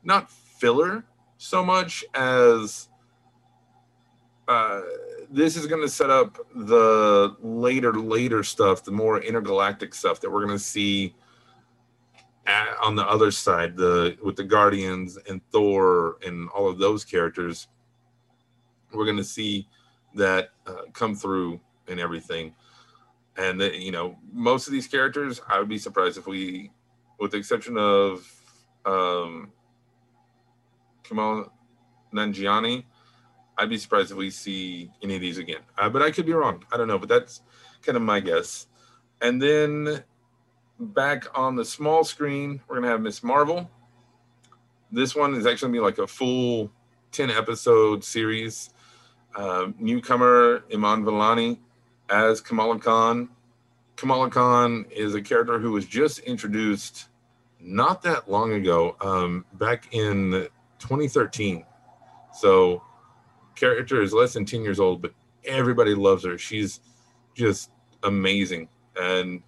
not 0.02 0.30
filler 0.30 1.04
so 1.36 1.62
much 1.62 2.06
as 2.14 2.88
uh, 4.48 4.80
this 5.30 5.56
is 5.56 5.66
going 5.66 5.82
to 5.82 5.90
set 5.90 6.08
up 6.08 6.38
the 6.54 7.36
later 7.42 7.92
later 7.92 8.42
stuff, 8.42 8.82
the 8.82 8.92
more 8.92 9.20
intergalactic 9.20 9.94
stuff 9.94 10.22
that 10.22 10.30
we're 10.30 10.46
going 10.46 10.56
to 10.56 10.64
see 10.64 11.14
on 12.82 12.96
the 12.96 13.06
other 13.06 13.30
side, 13.30 13.76
the 13.76 14.16
with 14.22 14.36
the 14.36 14.44
Guardians 14.44 15.18
and 15.28 15.40
Thor 15.50 16.16
and 16.24 16.48
all 16.50 16.68
of 16.68 16.78
those 16.78 17.04
characters. 17.04 17.68
We're 18.92 19.04
going 19.04 19.18
to 19.18 19.24
see 19.24 19.68
that 20.14 20.50
uh, 20.66 20.82
come 20.92 21.14
through 21.14 21.60
and 21.88 22.00
everything. 22.00 22.54
And 23.36 23.60
that 23.60 23.76
you 23.76 23.92
know, 23.92 24.18
most 24.32 24.66
of 24.66 24.72
these 24.72 24.86
characters, 24.86 25.40
I 25.48 25.58
would 25.58 25.68
be 25.68 25.78
surprised 25.78 26.18
if 26.18 26.26
we, 26.26 26.72
with 27.20 27.32
the 27.32 27.36
exception 27.36 27.76
of 27.76 28.26
um, 28.84 29.52
Kumail 31.04 31.50
Nanjiani, 32.12 32.84
I'd 33.58 33.68
be 33.68 33.78
surprised 33.78 34.10
if 34.10 34.16
we 34.16 34.30
see 34.30 34.90
any 35.02 35.16
of 35.16 35.20
these 35.20 35.38
again. 35.38 35.60
Uh, 35.76 35.88
but 35.88 36.02
I 36.02 36.10
could 36.10 36.26
be 36.26 36.32
wrong. 36.32 36.64
I 36.72 36.76
don't 36.76 36.88
know. 36.88 36.98
But 36.98 37.08
that's 37.08 37.42
kind 37.82 37.96
of 37.96 38.02
my 38.02 38.20
guess. 38.20 38.66
And 39.20 39.40
then 39.40 40.02
back 40.78 41.26
on 41.36 41.56
the 41.56 41.64
small 41.64 42.04
screen, 42.04 42.60
we're 42.68 42.76
gonna 42.76 42.88
have 42.88 43.00
Miss 43.00 43.22
Marvel. 43.22 43.70
This 44.90 45.14
one 45.14 45.34
is 45.34 45.46
actually 45.46 45.68
gonna 45.68 45.80
be 45.80 45.84
like 45.84 45.98
a 45.98 46.06
full 46.06 46.70
10 47.12 47.30
episode 47.30 48.04
series. 48.04 48.70
Uh, 49.34 49.68
newcomer 49.78 50.64
Iman 50.72 51.04
Vellani 51.04 51.58
as 52.08 52.40
Kamala 52.40 52.78
Khan. 52.78 53.28
Kamala 53.96 54.30
Khan 54.30 54.86
is 54.90 55.14
a 55.14 55.20
character 55.20 55.58
who 55.58 55.72
was 55.72 55.86
just 55.86 56.20
introduced 56.20 57.08
not 57.60 58.02
that 58.02 58.30
long 58.30 58.52
ago, 58.52 58.96
um, 59.00 59.44
back 59.54 59.92
in 59.92 60.48
2013. 60.78 61.64
So 62.32 62.82
character 63.54 64.00
is 64.00 64.12
less 64.12 64.32
than 64.34 64.44
10 64.44 64.62
years 64.62 64.80
old, 64.80 65.02
but 65.02 65.12
everybody 65.44 65.94
loves 65.94 66.24
her. 66.24 66.38
She's 66.38 66.80
just 67.34 67.70
amazing. 68.02 68.68
And 68.96 69.42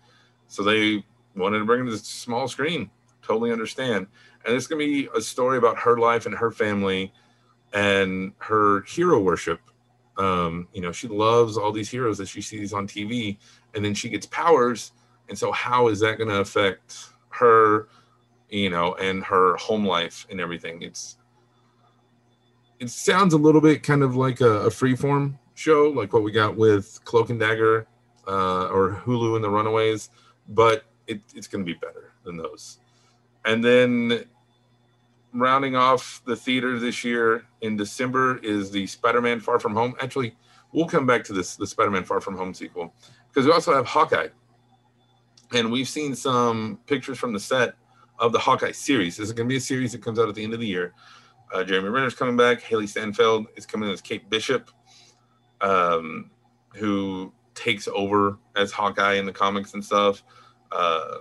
so 0.48 0.62
they 0.62 1.04
wanted 1.40 1.58
to 1.58 1.64
bring 1.64 1.80
her 1.80 1.86
to 1.86 1.92
the 1.92 1.98
small 1.98 2.48
screen. 2.48 2.90
Totally 3.22 3.52
understand. 3.52 4.06
And 4.44 4.54
it's 4.54 4.66
going 4.66 4.80
to 4.80 4.86
be 4.86 5.08
a 5.14 5.20
story 5.20 5.58
about 5.58 5.78
her 5.78 5.98
life 5.98 6.26
and 6.26 6.34
her 6.34 6.50
family 6.50 7.12
and 7.72 8.32
her 8.38 8.82
hero 8.82 9.20
worship. 9.20 9.60
Um, 10.16 10.68
you 10.72 10.80
know, 10.80 10.92
she 10.92 11.08
loves 11.08 11.56
all 11.56 11.72
these 11.72 11.90
heroes 11.90 12.18
that 12.18 12.28
she 12.28 12.42
sees 12.42 12.72
on 12.72 12.86
TV, 12.86 13.38
and 13.74 13.84
then 13.84 13.94
she 13.94 14.08
gets 14.08 14.26
powers. 14.26 14.92
And 15.28 15.38
so, 15.38 15.52
how 15.52 15.88
is 15.88 16.00
that 16.00 16.18
going 16.18 16.28
to 16.28 16.40
affect 16.40 16.96
her, 17.30 17.88
you 18.48 18.70
know, 18.70 18.94
and 18.94 19.22
her 19.24 19.56
home 19.56 19.86
life 19.86 20.26
and 20.30 20.40
everything? 20.40 20.82
It's 20.82 21.16
it 22.80 22.90
sounds 22.90 23.34
a 23.34 23.38
little 23.38 23.60
bit 23.60 23.82
kind 23.82 24.02
of 24.02 24.16
like 24.16 24.40
a, 24.40 24.62
a 24.62 24.68
freeform 24.68 25.38
show, 25.54 25.90
like 25.90 26.12
what 26.12 26.22
we 26.22 26.32
got 26.32 26.56
with 26.56 26.98
Cloak 27.04 27.30
and 27.30 27.38
Dagger 27.38 27.86
uh, 28.26 28.68
or 28.68 29.02
Hulu 29.04 29.36
and 29.36 29.44
the 29.44 29.50
Runaways, 29.50 30.10
but 30.48 30.84
it, 31.10 31.20
it's 31.34 31.46
going 31.46 31.64
to 31.64 31.70
be 31.70 31.78
better 31.78 32.12
than 32.24 32.36
those. 32.36 32.78
And 33.44 33.64
then 33.64 34.24
rounding 35.32 35.76
off 35.76 36.22
the 36.26 36.36
theater 36.36 36.78
this 36.78 37.04
year 37.04 37.44
in 37.60 37.76
December 37.76 38.38
is 38.38 38.70
the 38.70 38.86
Spider-Man 38.86 39.40
Far 39.40 39.58
From 39.58 39.74
Home. 39.74 39.94
Actually, 40.00 40.36
we'll 40.72 40.86
come 40.86 41.06
back 41.06 41.24
to 41.24 41.32
this 41.32 41.56
the 41.56 41.66
Spider-Man 41.66 42.04
Far 42.04 42.20
From 42.20 42.36
Home 42.36 42.54
sequel 42.54 42.94
because 43.28 43.46
we 43.46 43.52
also 43.52 43.74
have 43.74 43.86
Hawkeye, 43.86 44.28
and 45.52 45.70
we've 45.70 45.88
seen 45.88 46.14
some 46.14 46.78
pictures 46.86 47.18
from 47.18 47.32
the 47.32 47.40
set 47.40 47.74
of 48.18 48.32
the 48.32 48.38
Hawkeye 48.38 48.72
series. 48.72 49.16
This 49.16 49.28
is 49.28 49.32
going 49.32 49.48
to 49.48 49.52
be 49.52 49.56
a 49.56 49.60
series 49.60 49.92
that 49.92 50.02
comes 50.02 50.18
out 50.18 50.28
at 50.28 50.34
the 50.34 50.44
end 50.44 50.54
of 50.54 50.60
the 50.60 50.66
year. 50.66 50.92
Uh, 51.52 51.64
Jeremy 51.64 51.88
Renner's 51.88 52.14
coming 52.14 52.36
back. 52.36 52.62
Hailee 52.62 52.88
Steinfeld 52.88 53.46
is 53.56 53.66
coming 53.66 53.90
as 53.90 54.00
Kate 54.00 54.28
Bishop, 54.30 54.70
um, 55.60 56.30
who 56.74 57.32
takes 57.54 57.88
over 57.88 58.38
as 58.56 58.70
Hawkeye 58.70 59.14
in 59.14 59.26
the 59.26 59.32
comics 59.32 59.74
and 59.74 59.84
stuff. 59.84 60.22
Uh, 60.72 61.18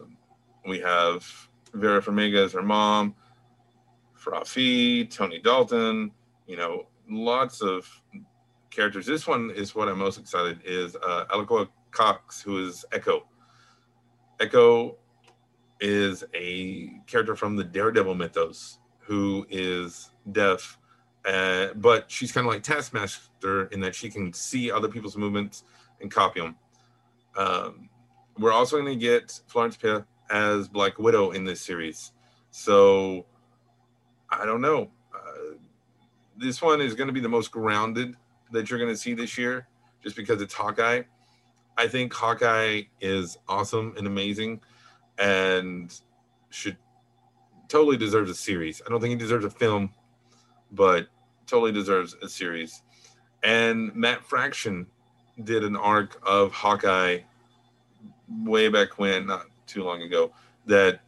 we 0.65 0.79
have 0.79 1.25
Vera 1.73 2.01
Farmiga 2.01 2.45
as 2.45 2.53
her 2.53 2.61
mom, 2.61 3.15
Fra 4.13 4.43
Fee, 4.45 5.05
Tony 5.05 5.39
Dalton. 5.39 6.11
You 6.47 6.57
know, 6.57 6.87
lots 7.09 7.61
of 7.61 7.87
characters. 8.69 9.05
This 9.05 9.27
one 9.27 9.51
is 9.51 9.75
what 9.75 9.87
I'm 9.87 9.99
most 9.99 10.19
excited 10.19 10.61
is 10.65 10.95
uh, 10.95 11.25
Cox, 11.91 12.41
who 12.41 12.65
is 12.65 12.85
Echo. 12.91 13.25
Echo 14.39 14.97
is 15.79 16.23
a 16.33 16.91
character 17.07 17.35
from 17.35 17.55
the 17.55 17.63
Daredevil 17.63 18.15
mythos 18.15 18.79
who 18.99 19.45
is 19.49 20.11
deaf, 20.31 20.77
uh, 21.25 21.67
but 21.75 22.09
she's 22.11 22.31
kind 22.31 22.45
of 22.45 22.53
like 22.53 22.63
Taskmaster 22.63 23.65
in 23.67 23.79
that 23.81 23.95
she 23.95 24.09
can 24.09 24.31
see 24.33 24.71
other 24.71 24.87
people's 24.87 25.17
movements 25.17 25.63
and 26.01 26.11
copy 26.11 26.41
them. 26.41 26.55
Um, 27.35 27.89
we're 28.39 28.53
also 28.53 28.77
going 28.77 28.91
to 28.91 28.95
get 28.95 29.39
Florence 29.47 29.77
Pugh 29.77 30.03
as 30.29 30.67
Black 30.67 30.97
Widow 30.97 31.31
in 31.31 31.43
this 31.43 31.61
series. 31.61 32.13
So 32.51 33.25
I 34.29 34.45
don't 34.45 34.61
know. 34.61 34.89
Uh, 35.13 35.55
this 36.37 36.61
one 36.61 36.81
is 36.81 36.95
going 36.95 37.07
to 37.07 37.13
be 37.13 37.19
the 37.19 37.29
most 37.29 37.51
grounded 37.51 38.15
that 38.51 38.69
you're 38.69 38.79
going 38.79 38.91
to 38.91 38.97
see 38.97 39.13
this 39.13 39.37
year 39.37 39.67
just 40.01 40.15
because 40.15 40.41
it's 40.41 40.53
Hawkeye. 40.53 41.03
I 41.77 41.87
think 41.87 42.13
Hawkeye 42.13 42.83
is 43.01 43.37
awesome 43.47 43.93
and 43.97 44.07
amazing 44.07 44.61
and 45.17 45.93
should 46.49 46.77
totally 47.67 47.97
deserves 47.97 48.29
a 48.31 48.35
series. 48.35 48.81
I 48.85 48.89
don't 48.89 48.99
think 48.99 49.11
he 49.11 49.17
deserves 49.17 49.45
a 49.45 49.49
film, 49.49 49.91
but 50.71 51.07
totally 51.45 51.71
deserves 51.71 52.15
a 52.21 52.29
series. 52.29 52.83
And 53.43 53.95
Matt 53.95 54.25
Fraction 54.25 54.87
did 55.43 55.63
an 55.63 55.75
arc 55.75 56.19
of 56.25 56.51
Hawkeye 56.51 57.19
way 58.43 58.69
back 58.69 58.99
when, 58.99 59.27
not 59.27 59.45
too 59.65 59.83
long 59.83 60.01
ago, 60.01 60.31
that 60.65 61.01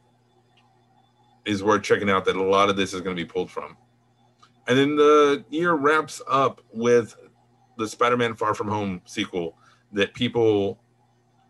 is 1.46 1.64
worth 1.64 1.84
checking 1.84 2.10
out. 2.10 2.26
That 2.26 2.36
a 2.36 2.44
lot 2.44 2.70
of 2.70 2.76
this 2.76 2.94
is 2.94 3.02
going 3.02 3.16
to 3.16 3.22
be 3.22 3.28
pulled 3.28 3.52
from. 3.52 3.78
And 4.68 4.78
then 4.78 4.96
the 4.96 5.44
year 5.50 5.74
wraps 5.74 6.22
up 6.30 6.62
with 6.72 7.16
the 7.78 7.88
Spider-Man 7.88 8.36
Far 8.36 8.54
From 8.54 8.68
Home 8.68 9.02
sequel 9.06 9.58
that 9.92 10.14
people 10.14 10.80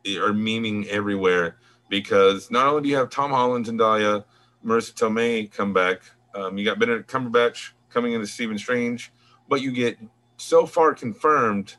are 0.08 0.32
memeing 0.32 0.88
everywhere 0.88 1.58
because 1.90 2.50
not 2.50 2.68
only 2.68 2.84
do 2.84 2.90
you 2.90 2.96
have 2.96 3.10
Tom 3.10 3.32
Holland, 3.32 3.66
Zendaya, 3.66 4.24
Marisa 4.66 4.94
Tomei 4.94 5.52
come 5.52 5.74
back, 5.74 6.02
um, 6.34 6.58
you 6.58 6.64
got 6.64 6.80
Benedict 6.80 7.12
Cumberbatch 7.12 7.72
coming 7.90 8.14
into 8.14 8.26
Stephen 8.26 8.58
Strange, 8.58 9.12
but 9.50 9.62
you 9.62 9.72
get 9.72 9.98
so 10.38 10.66
far 10.66 10.94
confirmed 10.94 11.76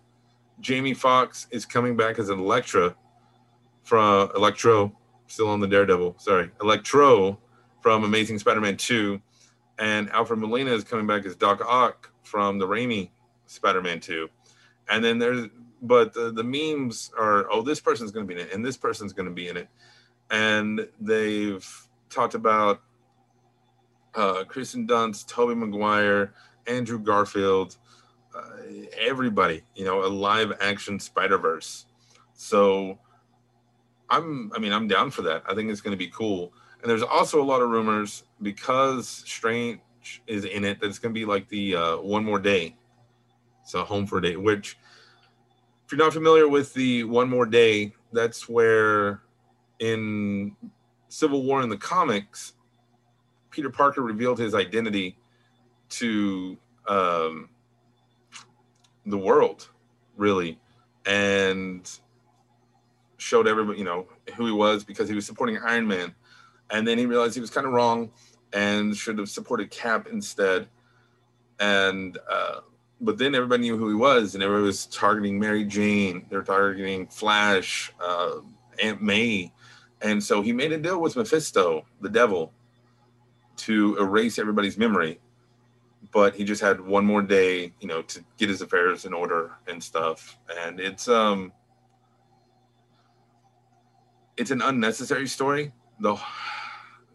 Jamie 0.60 0.94
Foxx 0.94 1.46
is 1.50 1.64
coming 1.64 1.96
back 1.96 2.18
as 2.18 2.28
an 2.28 2.38
Elektra 2.38 2.94
from 3.82 4.30
Electro, 4.34 4.96
still 5.26 5.48
on 5.48 5.60
the 5.60 5.66
Daredevil, 5.66 6.16
sorry, 6.18 6.50
Electro 6.60 7.38
from 7.80 8.04
Amazing 8.04 8.38
Spider-Man 8.38 8.76
2, 8.76 9.20
and 9.78 10.10
Alfred 10.10 10.38
Molina 10.38 10.72
is 10.72 10.84
coming 10.84 11.06
back 11.06 11.24
as 11.26 11.34
Doc 11.34 11.60
Ock 11.66 12.10
from 12.22 12.58
the 12.58 12.66
Raimi 12.66 13.10
Spider-Man 13.46 14.00
2. 14.00 14.28
And 14.88 15.04
then 15.04 15.18
there's 15.18 15.48
but 15.84 16.12
the, 16.12 16.30
the 16.30 16.44
memes 16.44 17.10
are 17.18 17.50
oh 17.50 17.60
this 17.60 17.80
person's 17.80 18.12
going 18.12 18.26
to 18.26 18.32
be 18.32 18.40
in 18.40 18.46
it 18.46 18.52
and 18.54 18.64
this 18.64 18.76
person's 18.76 19.12
going 19.12 19.26
to 19.26 19.34
be 19.34 19.48
in 19.48 19.56
it 19.56 19.68
and 20.30 20.86
they've 21.00 21.88
talked 22.08 22.34
about 22.34 22.80
uh, 24.14 24.44
Kirsten 24.44 24.86
Dunst, 24.86 25.26
Tobey 25.26 25.54
Maguire, 25.54 26.34
Andrew 26.66 26.98
Garfield, 26.98 27.76
uh, 28.36 28.42
everybody, 28.98 29.62
you 29.74 29.84
know, 29.84 30.04
a 30.04 30.08
live 30.08 30.52
action 30.60 30.98
Spider 30.98 31.38
Verse. 31.38 31.86
So 32.34 32.98
I'm, 34.12 34.52
I 34.54 34.58
mean, 34.58 34.72
I'm 34.72 34.86
down 34.86 35.10
for 35.10 35.22
that. 35.22 35.42
I 35.48 35.54
think 35.54 35.70
it's 35.70 35.80
going 35.80 35.92
to 35.92 35.98
be 35.98 36.08
cool. 36.08 36.52
And 36.82 36.90
there's 36.90 37.02
also 37.02 37.40
a 37.40 37.44
lot 37.44 37.62
of 37.62 37.70
rumors 37.70 38.24
because 38.42 39.08
Strange 39.08 39.80
is 40.26 40.44
in 40.44 40.64
it 40.64 40.80
that 40.80 40.86
it's 40.86 40.98
going 40.98 41.14
to 41.14 41.18
be 41.18 41.24
like 41.24 41.48
the 41.48 41.76
uh, 41.76 41.96
One 41.96 42.24
More 42.24 42.38
Day. 42.38 42.76
So 43.64 43.82
Home 43.84 44.06
for 44.06 44.18
a 44.18 44.22
Day, 44.22 44.36
which 44.36 44.76
if 45.86 45.92
you're 45.92 45.98
not 45.98 46.12
familiar 46.12 46.46
with 46.46 46.74
the 46.74 47.04
One 47.04 47.30
More 47.30 47.46
Day, 47.46 47.94
that's 48.12 48.48
where 48.48 49.22
in 49.78 50.54
Civil 51.08 51.44
War 51.44 51.62
in 51.62 51.70
the 51.70 51.76
comics, 51.76 52.52
Peter 53.50 53.70
Parker 53.70 54.02
revealed 54.02 54.38
his 54.38 54.54
identity 54.54 55.16
to 55.90 56.58
um, 56.86 57.48
the 59.06 59.18
world, 59.18 59.68
really, 60.16 60.58
and 61.06 61.90
showed 63.22 63.46
everybody, 63.46 63.78
you 63.78 63.84
know, 63.84 64.06
who 64.36 64.46
he 64.46 64.52
was 64.52 64.84
because 64.84 65.08
he 65.08 65.14
was 65.14 65.24
supporting 65.24 65.58
Iron 65.58 65.86
Man, 65.86 66.14
and 66.70 66.86
then 66.86 66.98
he 66.98 67.06
realized 67.06 67.34
he 67.34 67.40
was 67.40 67.50
kind 67.50 67.66
of 67.66 67.72
wrong 67.72 68.10
and 68.52 68.94
should 68.96 69.18
have 69.18 69.28
supported 69.28 69.70
Cap 69.70 70.08
instead, 70.10 70.68
and 71.60 72.18
uh, 72.30 72.60
but 73.00 73.18
then 73.18 73.34
everybody 73.34 73.62
knew 73.62 73.76
who 73.76 73.88
he 73.88 73.94
was, 73.94 74.34
and 74.34 74.42
everybody 74.42 74.66
was 74.66 74.86
targeting 74.86 75.38
Mary 75.38 75.64
Jane. 75.64 76.26
They're 76.28 76.42
targeting 76.42 77.06
Flash, 77.06 77.92
uh, 78.00 78.40
Aunt 78.82 79.02
May, 79.02 79.52
and 80.02 80.22
so 80.22 80.42
he 80.42 80.52
made 80.52 80.72
a 80.72 80.78
deal 80.78 81.00
with 81.00 81.16
Mephisto, 81.16 81.86
the 82.00 82.08
devil, 82.08 82.52
to 83.58 83.96
erase 83.98 84.38
everybody's 84.38 84.76
memory. 84.76 85.20
But 86.10 86.34
he 86.34 86.44
just 86.44 86.60
had 86.60 86.80
one 86.80 87.06
more 87.06 87.22
day, 87.22 87.72
you 87.80 87.88
know, 87.88 88.02
to 88.02 88.24
get 88.36 88.48
his 88.48 88.60
affairs 88.60 89.04
in 89.04 89.14
order 89.14 89.52
and 89.68 89.82
stuff. 89.82 90.36
And 90.58 90.78
it's 90.80 91.08
um, 91.08 91.52
it's 94.36 94.50
an 94.50 94.62
unnecessary 94.62 95.26
story. 95.26 95.72
The 96.00 96.16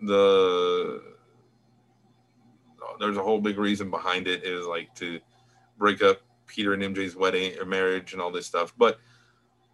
the 0.01 1.01
there's 2.99 3.17
a 3.17 3.23
whole 3.23 3.39
big 3.39 3.57
reason 3.57 3.89
behind 3.89 4.27
it 4.27 4.43
is 4.43 4.65
like 4.65 4.93
to 4.95 5.19
break 5.77 6.01
up 6.01 6.21
Peter 6.47 6.73
and 6.73 6.81
MJ's 6.81 7.15
wedding 7.15 7.57
or 7.59 7.65
marriage 7.65 8.13
and 8.13 8.21
all 8.21 8.31
this 8.31 8.45
stuff. 8.45 8.73
But 8.77 8.99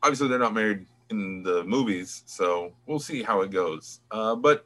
obviously, 0.02 0.28
they're 0.28 0.40
not 0.40 0.54
married 0.54 0.86
in 1.10 1.44
the 1.44 1.64
movies, 1.64 2.24
so 2.26 2.74
we'll 2.86 3.00
see 3.00 3.24
how 3.24 3.42
it 3.42 3.52
goes. 3.52 4.02
Uh, 4.12 4.36
but 4.36 4.66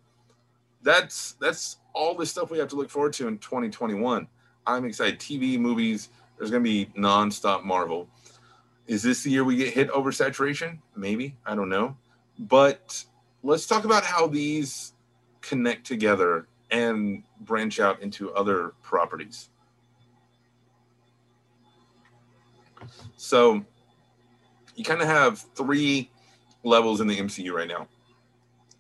that's 0.82 1.34
that's 1.34 1.78
all 1.94 2.16
the 2.16 2.26
stuff 2.26 2.52
we 2.52 2.60
have 2.60 2.70
to 2.70 2.76
look 2.76 2.90
forward 2.90 3.14
to 3.14 3.28
in 3.28 3.38
2021. 3.40 4.28
I'm 4.66 4.86
excited. 4.86 5.20
TV, 5.20 5.58
movies. 5.60 6.10
There's 6.38 6.52
to 6.52 6.60
be 6.60 6.88
nonstop 6.98 7.64
Marvel. 7.64 8.08
Is 8.86 9.02
this 9.02 9.24
the 9.24 9.32
year 9.32 9.44
we 9.44 9.56
get 9.56 9.74
hit 9.74 9.90
over 9.90 10.12
saturation? 10.12 10.82
Maybe 10.96 11.36
I 11.46 11.56
don't 11.56 11.70
know. 11.70 11.98
But 12.40 13.04
let's 13.44 13.66
talk 13.66 13.86
about 13.86 14.04
how 14.04 14.28
these 14.28 14.94
connect 15.42 15.86
together 15.86 16.48
and 16.72 17.24
branch 17.42 17.80
out 17.80 18.02
into 18.02 18.34
other 18.34 18.74
properties. 18.84 19.50
So 23.16 23.64
you 24.76 24.84
kind 24.84 25.02
of 25.02 25.08
have 25.08 25.40
three 25.56 26.12
levels 26.64 27.02
in 27.02 27.08
the 27.08 27.18
MCU 27.18 27.52
right 27.52 27.68
now. 27.68 27.88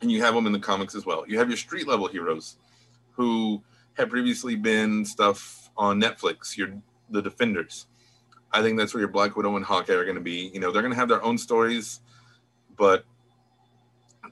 And 0.02 0.12
you 0.12 0.22
have 0.22 0.36
them 0.36 0.46
in 0.46 0.52
the 0.52 0.60
comics 0.60 0.94
as 0.94 1.06
well. 1.06 1.26
You 1.28 1.40
have 1.40 1.50
your 1.50 1.58
street 1.58 1.88
level 1.88 2.08
heroes 2.08 2.58
who 3.12 3.64
have 3.94 4.10
previously 4.10 4.56
been 4.56 5.04
stuff 5.04 5.72
on 5.76 6.00
Netflix, 6.00 6.56
your 6.56 6.70
the 7.10 7.22
Defenders. 7.22 7.88
I 8.52 8.62
think 8.62 8.78
that's 8.78 8.94
where 8.94 9.02
your 9.02 9.10
Black 9.10 9.36
Widow 9.36 9.56
and 9.56 9.66
Hawkeye 9.66 9.94
are 9.94 10.04
going 10.04 10.16
to 10.16 10.22
be. 10.22 10.52
You 10.54 10.60
know, 10.60 10.72
they're 10.72 10.84
going 10.84 10.94
to 10.94 11.00
have 11.00 11.10
their 11.10 11.24
own 11.24 11.38
stories, 11.38 12.02
but 12.78 13.06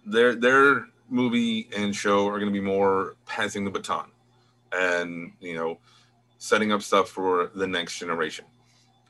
their 0.05 0.35
their 0.35 0.87
movie 1.09 1.69
and 1.75 1.95
show 1.95 2.27
are 2.27 2.39
going 2.39 2.51
to 2.51 2.59
be 2.59 2.65
more 2.65 3.15
passing 3.25 3.63
the 3.63 3.69
baton 3.69 4.09
and 4.71 5.31
you 5.39 5.53
know 5.53 5.77
setting 6.37 6.71
up 6.71 6.81
stuff 6.81 7.09
for 7.09 7.51
the 7.55 7.67
next 7.67 7.97
generation. 7.97 8.45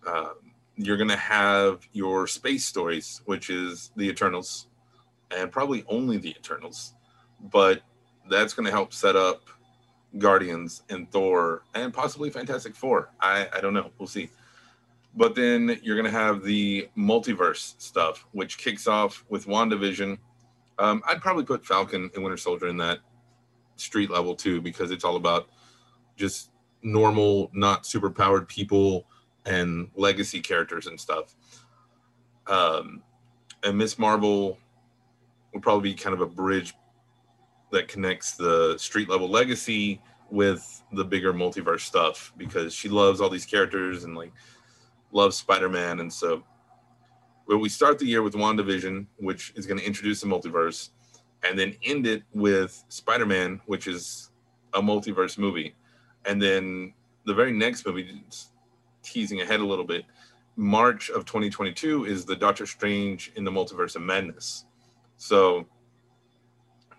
Uh, 0.05 0.29
you're 0.77 0.97
going 0.97 1.09
to 1.09 1.15
have 1.15 1.87
your 1.93 2.27
space 2.27 2.65
stories, 2.65 3.21
which 3.25 3.49
is 3.49 3.91
the 3.95 4.07
Eternals, 4.09 4.67
and 5.35 5.51
probably 5.51 5.83
only 5.87 6.17
the 6.17 6.29
Eternals. 6.29 6.93
But 7.39 7.81
that's 8.29 8.53
going 8.53 8.65
to 8.65 8.71
help 8.71 8.93
set 8.93 9.15
up 9.15 9.49
Guardians 10.17 10.83
and 10.89 11.09
Thor 11.11 11.63
and 11.73 11.93
possibly 11.93 12.29
Fantastic 12.29 12.75
Four. 12.75 13.09
I, 13.19 13.47
I 13.53 13.61
don't 13.61 13.73
know. 13.73 13.91
We'll 13.97 14.07
see. 14.07 14.29
But 15.15 15.35
then 15.35 15.79
you're 15.81 15.95
going 15.95 16.11
to 16.11 16.17
have 16.17 16.43
the 16.43 16.89
multiverse 16.97 17.75
stuff, 17.81 18.25
which 18.33 18.57
kicks 18.57 18.85
off 18.85 19.23
with 19.29 19.45
WandaVision. 19.45 20.17
Um, 20.77 21.01
I'd 21.07 21.21
probably 21.21 21.45
put 21.45 21.65
Falcon 21.65 22.09
and 22.13 22.23
Winter 22.23 22.37
Soldier 22.37 22.67
in 22.67 22.77
that 22.77 22.99
street 23.77 24.09
level 24.09 24.35
too, 24.35 24.61
because 24.61 24.91
it's 24.91 25.03
all 25.03 25.15
about 25.15 25.49
just 26.15 26.51
normal, 26.81 27.49
not 27.53 27.85
super 27.85 28.09
powered 28.09 28.47
people 28.47 29.07
and 29.45 29.89
legacy 29.95 30.41
characters 30.41 30.87
and 30.87 30.99
stuff. 30.99 31.35
Um, 32.47 33.01
and 33.63 33.77
Miss 33.77 33.97
Marvel 33.97 34.57
would 35.53 35.63
probably 35.63 35.91
be 35.91 35.95
kind 35.95 36.13
of 36.13 36.21
a 36.21 36.25
bridge 36.25 36.73
that 37.71 37.87
connects 37.87 38.35
the 38.35 38.77
street 38.77 39.09
level 39.09 39.29
legacy 39.29 40.01
with 40.29 40.83
the 40.93 41.03
bigger 41.03 41.33
multiverse 41.33 41.81
stuff 41.81 42.33
because 42.37 42.73
she 42.73 42.89
loves 42.89 43.21
all 43.21 43.29
these 43.29 43.45
characters 43.45 44.03
and 44.03 44.15
like 44.15 44.31
loves 45.11 45.37
Spider-Man. 45.37 45.99
And 45.99 46.11
so 46.11 46.43
well, 47.47 47.57
we 47.59 47.69
start 47.69 47.99
the 47.99 48.05
year 48.05 48.23
with 48.23 48.33
WandaVision, 48.33 49.05
which 49.17 49.53
is 49.55 49.65
going 49.65 49.79
to 49.79 49.85
introduce 49.85 50.21
the 50.21 50.27
multiverse, 50.27 50.89
and 51.43 51.57
then 51.57 51.75
end 51.83 52.07
it 52.07 52.23
with 52.33 52.83
Spider-Man, 52.89 53.61
which 53.65 53.87
is 53.87 54.31
a 54.73 54.81
multiverse 54.81 55.37
movie. 55.37 55.75
And 56.25 56.41
then 56.41 56.93
the 57.25 57.33
very 57.33 57.51
next 57.51 57.85
movie 57.85 58.23
teasing 59.03 59.41
ahead 59.41 59.59
a 59.59 59.65
little 59.65 59.85
bit, 59.85 60.05
March 60.55 61.09
of 61.09 61.25
2022 61.25 62.05
is 62.05 62.25
the 62.25 62.35
Doctor 62.35 62.65
Strange 62.65 63.31
in 63.35 63.43
the 63.43 63.51
Multiverse 63.51 63.95
of 63.95 64.01
Madness. 64.01 64.65
So 65.17 65.65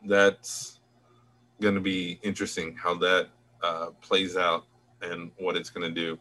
that's 0.06 0.80
going 1.60 1.74
to 1.74 1.80
be 1.80 2.20
interesting 2.22 2.76
how 2.76 2.94
that 2.96 3.28
uh, 3.62 3.86
plays 4.00 4.36
out 4.36 4.64
and 5.02 5.30
what 5.38 5.56
it's 5.56 5.70
going 5.70 5.92
to 5.92 6.00
do. 6.00 6.18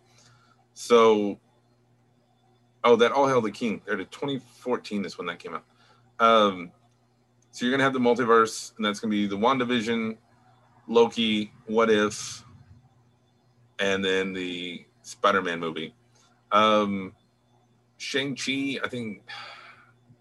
So, 0.74 1.40
oh, 2.86 2.96
that 2.96 3.12
All 3.12 3.28
Hail 3.28 3.42
the 3.42 3.52
King. 3.52 3.82
There 3.86 3.98
to 3.98 4.06
2014 4.06 5.04
is 5.04 5.18
when 5.18 5.28
that 5.28 5.40
came 5.40 5.56
out. 5.56 5.66
Um, 6.20 6.72
so 7.52 7.66
you're 7.66 7.72
to 7.80 7.84
have 7.84 7.94
the 7.94 8.00
multiverse, 8.00 8.76
and 8.78 8.86
that's 8.86 9.00
to 9.12 9.16
be 9.16 9.28
the 9.28 9.38
WandaVision, 9.38 10.18
Loki, 10.88 11.52
What 11.66 11.90
If, 11.90 12.44
and 13.80 14.04
then 14.04 14.34
the 14.34 14.86
Spider-Man 15.02 15.60
movie. 15.60 15.94
Um, 16.52 17.14
Shang-Chi, 17.98 18.80
I 18.84 18.88
think 18.88 19.24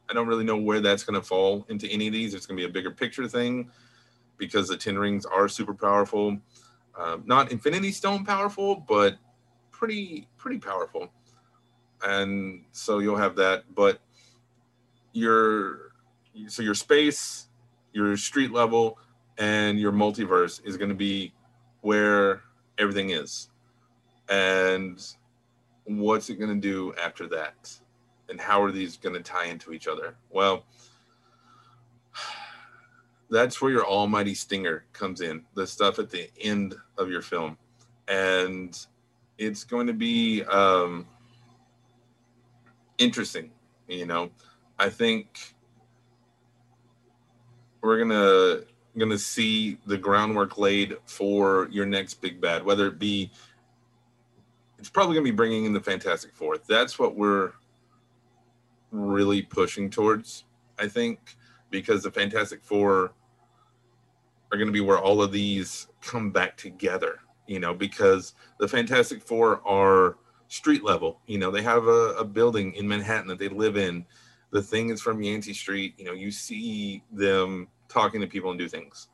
I 0.08 0.14
don't 0.14 0.26
really 0.26 0.44
know 0.44 0.56
where 0.56 0.80
that's 0.80 1.04
to 1.20 1.26
fall 1.26 1.66
into 1.68 1.88
any 1.88 2.06
of 2.06 2.12
these. 2.12 2.34
It's 2.34 2.46
to 2.56 2.62
be 2.62 2.68
a 2.68 2.72
bigger 2.72 2.90
picture 2.90 3.28
thing 3.28 3.70
because 4.38 4.68
the 4.68 4.76
Ten 4.76 4.98
Rings 4.98 5.26
are 5.26 5.48
super 5.48 5.74
powerful. 5.74 6.38
Uh, 6.98 7.18
not 7.24 7.50
Infinity 7.50 7.92
Stone 7.92 8.24
powerful, 8.24 8.76
but 8.88 9.16
pretty 9.70 10.28
pretty 10.36 10.58
powerful. 10.58 11.10
And 12.04 12.64
so 12.72 12.98
you'll 12.98 13.16
have 13.16 13.36
that. 13.36 13.64
But 13.74 14.00
your 15.12 15.92
so 16.48 16.62
your 16.62 16.74
space, 16.74 17.48
your 17.92 18.16
street 18.16 18.52
level, 18.52 18.98
and 19.38 19.78
your 19.78 19.92
multiverse 19.92 20.64
is 20.64 20.76
going 20.76 20.88
to 20.88 20.94
be 20.94 21.32
where 21.80 22.42
everything 22.78 23.10
is, 23.10 23.50
and 24.28 25.00
what's 25.84 26.30
it 26.30 26.36
going 26.36 26.54
to 26.54 26.60
do 26.60 26.94
after 27.02 27.26
that, 27.28 27.72
and 28.28 28.40
how 28.40 28.62
are 28.62 28.72
these 28.72 28.96
going 28.96 29.14
to 29.14 29.22
tie 29.22 29.46
into 29.46 29.72
each 29.72 29.86
other? 29.88 30.16
Well 30.30 30.64
that's 33.30 33.60
where 33.60 33.70
your 33.70 33.84
almighty 33.84 34.34
stinger 34.34 34.84
comes 34.92 35.20
in 35.20 35.42
the 35.54 35.66
stuff 35.66 35.98
at 35.98 36.10
the 36.10 36.28
end 36.40 36.74
of 36.98 37.10
your 37.10 37.22
film 37.22 37.56
and 38.08 38.86
it's 39.38 39.64
going 39.64 39.86
to 39.86 39.92
be 39.92 40.42
um, 40.44 41.06
interesting 42.98 43.50
you 43.88 44.06
know? 44.06 44.30
I 44.78 44.88
think 44.88 45.54
we're 47.80 47.98
gonna 47.98 48.62
gonna 48.98 49.18
see 49.18 49.78
the 49.86 49.98
groundwork 49.98 50.56
laid 50.56 50.96
for 51.04 51.68
your 51.70 51.84
next 51.84 52.14
big 52.14 52.40
bad 52.40 52.64
whether 52.64 52.86
it 52.86 52.98
be 52.98 53.30
it's 54.78 54.88
probably 54.88 55.14
gonna 55.14 55.24
be 55.24 55.30
bringing 55.30 55.64
in 55.64 55.72
the 55.72 55.80
fantastic 55.80 56.34
four. 56.34 56.58
That's 56.58 56.98
what 56.98 57.16
we're 57.16 57.52
really 58.90 59.42
pushing 59.42 59.90
towards 59.90 60.44
i 60.78 60.86
think 60.86 61.18
because 61.70 62.04
the 62.04 62.10
fantastic 62.10 62.62
four 62.62 63.12
are 64.54 64.56
going 64.56 64.68
to 64.68 64.72
be 64.72 64.80
where 64.80 64.98
all 64.98 65.20
of 65.20 65.32
these 65.32 65.88
come 66.00 66.30
back 66.30 66.56
together, 66.56 67.18
you 67.48 67.58
know, 67.58 67.74
because 67.74 68.34
the 68.58 68.68
Fantastic 68.68 69.20
Four 69.20 69.66
are 69.66 70.16
street 70.54 70.84
level. 70.84 71.20
You 71.26 71.38
know, 71.38 71.50
they 71.50 71.62
have 71.62 71.86
a, 71.86 72.14
a 72.18 72.24
building 72.24 72.74
in 72.74 72.86
Manhattan 72.86 73.26
that 73.28 73.38
they 73.38 73.48
live 73.48 73.76
in. 73.76 74.06
The 74.50 74.62
thing 74.62 74.90
is 74.90 75.00
from 75.00 75.22
Yancey 75.22 75.52
Street. 75.52 75.94
You 75.98 76.04
know, 76.04 76.12
you 76.12 76.30
see 76.30 77.02
them 77.12 77.68
talking 77.88 78.20
to 78.20 78.26
people 78.26 78.50
and 78.50 78.58
do 78.58 78.68
things. 78.68 79.08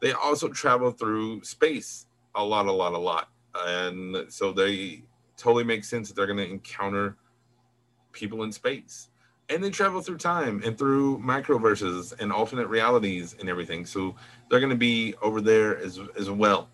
They 0.00 0.12
also 0.12 0.48
travel 0.48 0.90
through 0.90 1.44
space 1.44 2.06
a 2.34 2.44
lot, 2.44 2.66
a 2.66 2.72
lot, 2.72 2.92
a 2.92 2.98
lot. 2.98 3.28
And 3.54 4.26
so 4.28 4.52
they 4.52 5.04
totally 5.36 5.64
make 5.64 5.84
sense 5.84 6.08
that 6.08 6.14
they're 6.14 6.26
going 6.26 6.38
to 6.38 6.50
encounter 6.50 7.16
people 8.12 8.42
in 8.42 8.50
space 8.50 9.10
and 9.48 9.62
they 9.62 9.70
travel 9.70 10.00
through 10.00 10.16
time 10.16 10.62
and 10.64 10.76
through 10.78 11.18
microverses 11.18 12.18
and 12.18 12.32
alternate 12.32 12.66
realities 12.68 13.36
and 13.38 13.48
everything. 13.48 13.84
So 13.84 14.14
they're 14.48 14.60
going 14.60 14.70
to 14.70 14.76
be 14.76 15.14
over 15.22 15.40
there 15.40 15.78
as 15.78 16.00
as 16.18 16.30
well. 16.30 16.68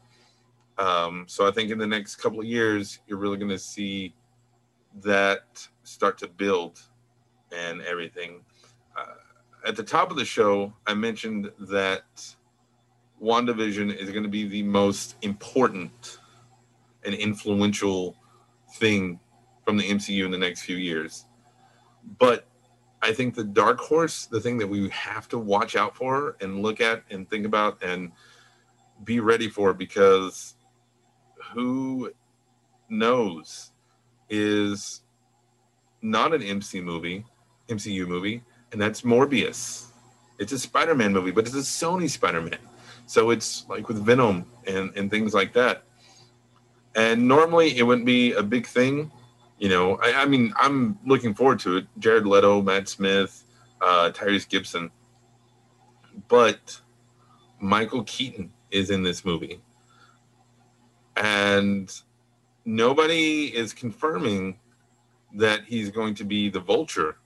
Um, 0.81 1.27
so 1.29 1.47
I 1.47 1.51
think 1.51 1.71
in 1.71 1.79
the 1.79 1.87
next 1.87 2.17
couple 2.17 2.41
of 2.41 2.47
years, 2.47 3.01
you're 3.07 3.19
really 3.19 3.37
going 3.37 3.51
to 3.51 3.59
see 3.59 4.15
that 5.03 5.69
start 5.83 6.17
to 6.19 6.29
build 6.29 6.81
and 7.55 7.83
everything. 7.83 8.41
Uh, 8.97 9.15
at 9.67 9.77
the 9.77 9.83
top 9.83 10.11
of 10.11 10.17
the 10.17 10.25
show, 10.25 10.73
I 10.87 10.95
mentioned 10.95 11.53
that 11.69 12.35
WandaVision 13.23 13.95
is 13.95 14.11
going 14.11 14.23
to 14.23 14.31
be 14.31 14.49
the 14.49 14.63
most 14.63 15.17
important 15.21 16.19
and 17.05 17.15
influential 17.15 18.17
thing 18.77 19.21
from 19.67 19.77
the 19.77 19.85
MCU 19.85 20.25
in 20.25 20.31
the 20.31 20.39
next 20.39 20.63
few 20.63 20.77
years. 20.77 21.27
But 22.19 22.47
I 23.03 23.13
think 23.13 23.35
the 23.35 23.45
dark 23.45 23.79
horse, 23.79 24.25
the 24.25 24.41
thing 24.41 24.57
that 24.59 24.67
we 24.67 24.89
have 24.89 25.29
to 25.29 25.39
watch 25.39 25.77
out 25.77 25.95
for 25.95 26.37
and 26.41 26.63
look 26.63 26.81
at 26.81 27.03
and 27.11 27.29
think 27.29 27.45
about 27.45 27.83
and 27.83 28.13
be 29.05 29.21
ready 29.21 29.49
for, 29.51 29.75
because 29.75 30.55
who 31.53 32.11
knows 32.89 33.71
is 34.29 35.03
not 36.03 36.33
an 36.33 36.43
MC 36.43 36.81
movie, 36.81 37.25
MCU 37.69 38.07
movie, 38.07 38.43
and 38.73 38.81
that's 38.81 39.03
Morbius. 39.03 39.87
It's 40.39 40.53
a 40.53 40.59
Spider-Man 40.59 41.13
movie, 41.13 41.31
but 41.31 41.47
it's 41.47 41.55
a 41.55 41.59
Sony 41.59 42.09
Spider-Man. 42.09 42.59
So 43.07 43.31
it's 43.31 43.67
like 43.69 43.89
with 43.89 44.05
Venom 44.05 44.47
and, 44.67 44.97
and 44.97 45.11
things 45.11 45.35
like 45.35 45.53
that. 45.55 45.83
And 46.95 47.29
normally 47.29 47.77
it 47.77 47.83
wouldn't 47.83 48.07
be 48.07 48.33
a 48.33 48.43
big 48.43 48.67
thing 48.67 49.11
you 49.61 49.69
know, 49.69 49.97
I, 49.97 50.23
I, 50.23 50.25
mean, 50.25 50.55
I'm 50.57 50.99
looking 51.05 51.35
forward 51.35 51.59
to 51.61 51.77
it. 51.77 51.87
Jared 51.99 52.27
Leto, 52.27 52.63
Matt 52.63 52.89
Smith, 52.89 53.45
uh, 53.83 54.11
Tyrese 54.13 54.49
Gibson, 54.49 54.91
but 56.29 56.81
Michael 57.61 58.03
Keaton 58.05 58.51
is 58.71 58.89
in 58.89 59.03
this 59.03 59.23
movie, 59.23 59.61
and 61.21 62.01
nobody 62.65 63.55
is 63.55 63.75
confirming 63.75 64.59
that 65.35 65.65
he's 65.65 65.91
going 65.91 66.15
to 66.15 66.25
be 66.25 66.49
the 66.49 66.61
Vulture 66.61 67.19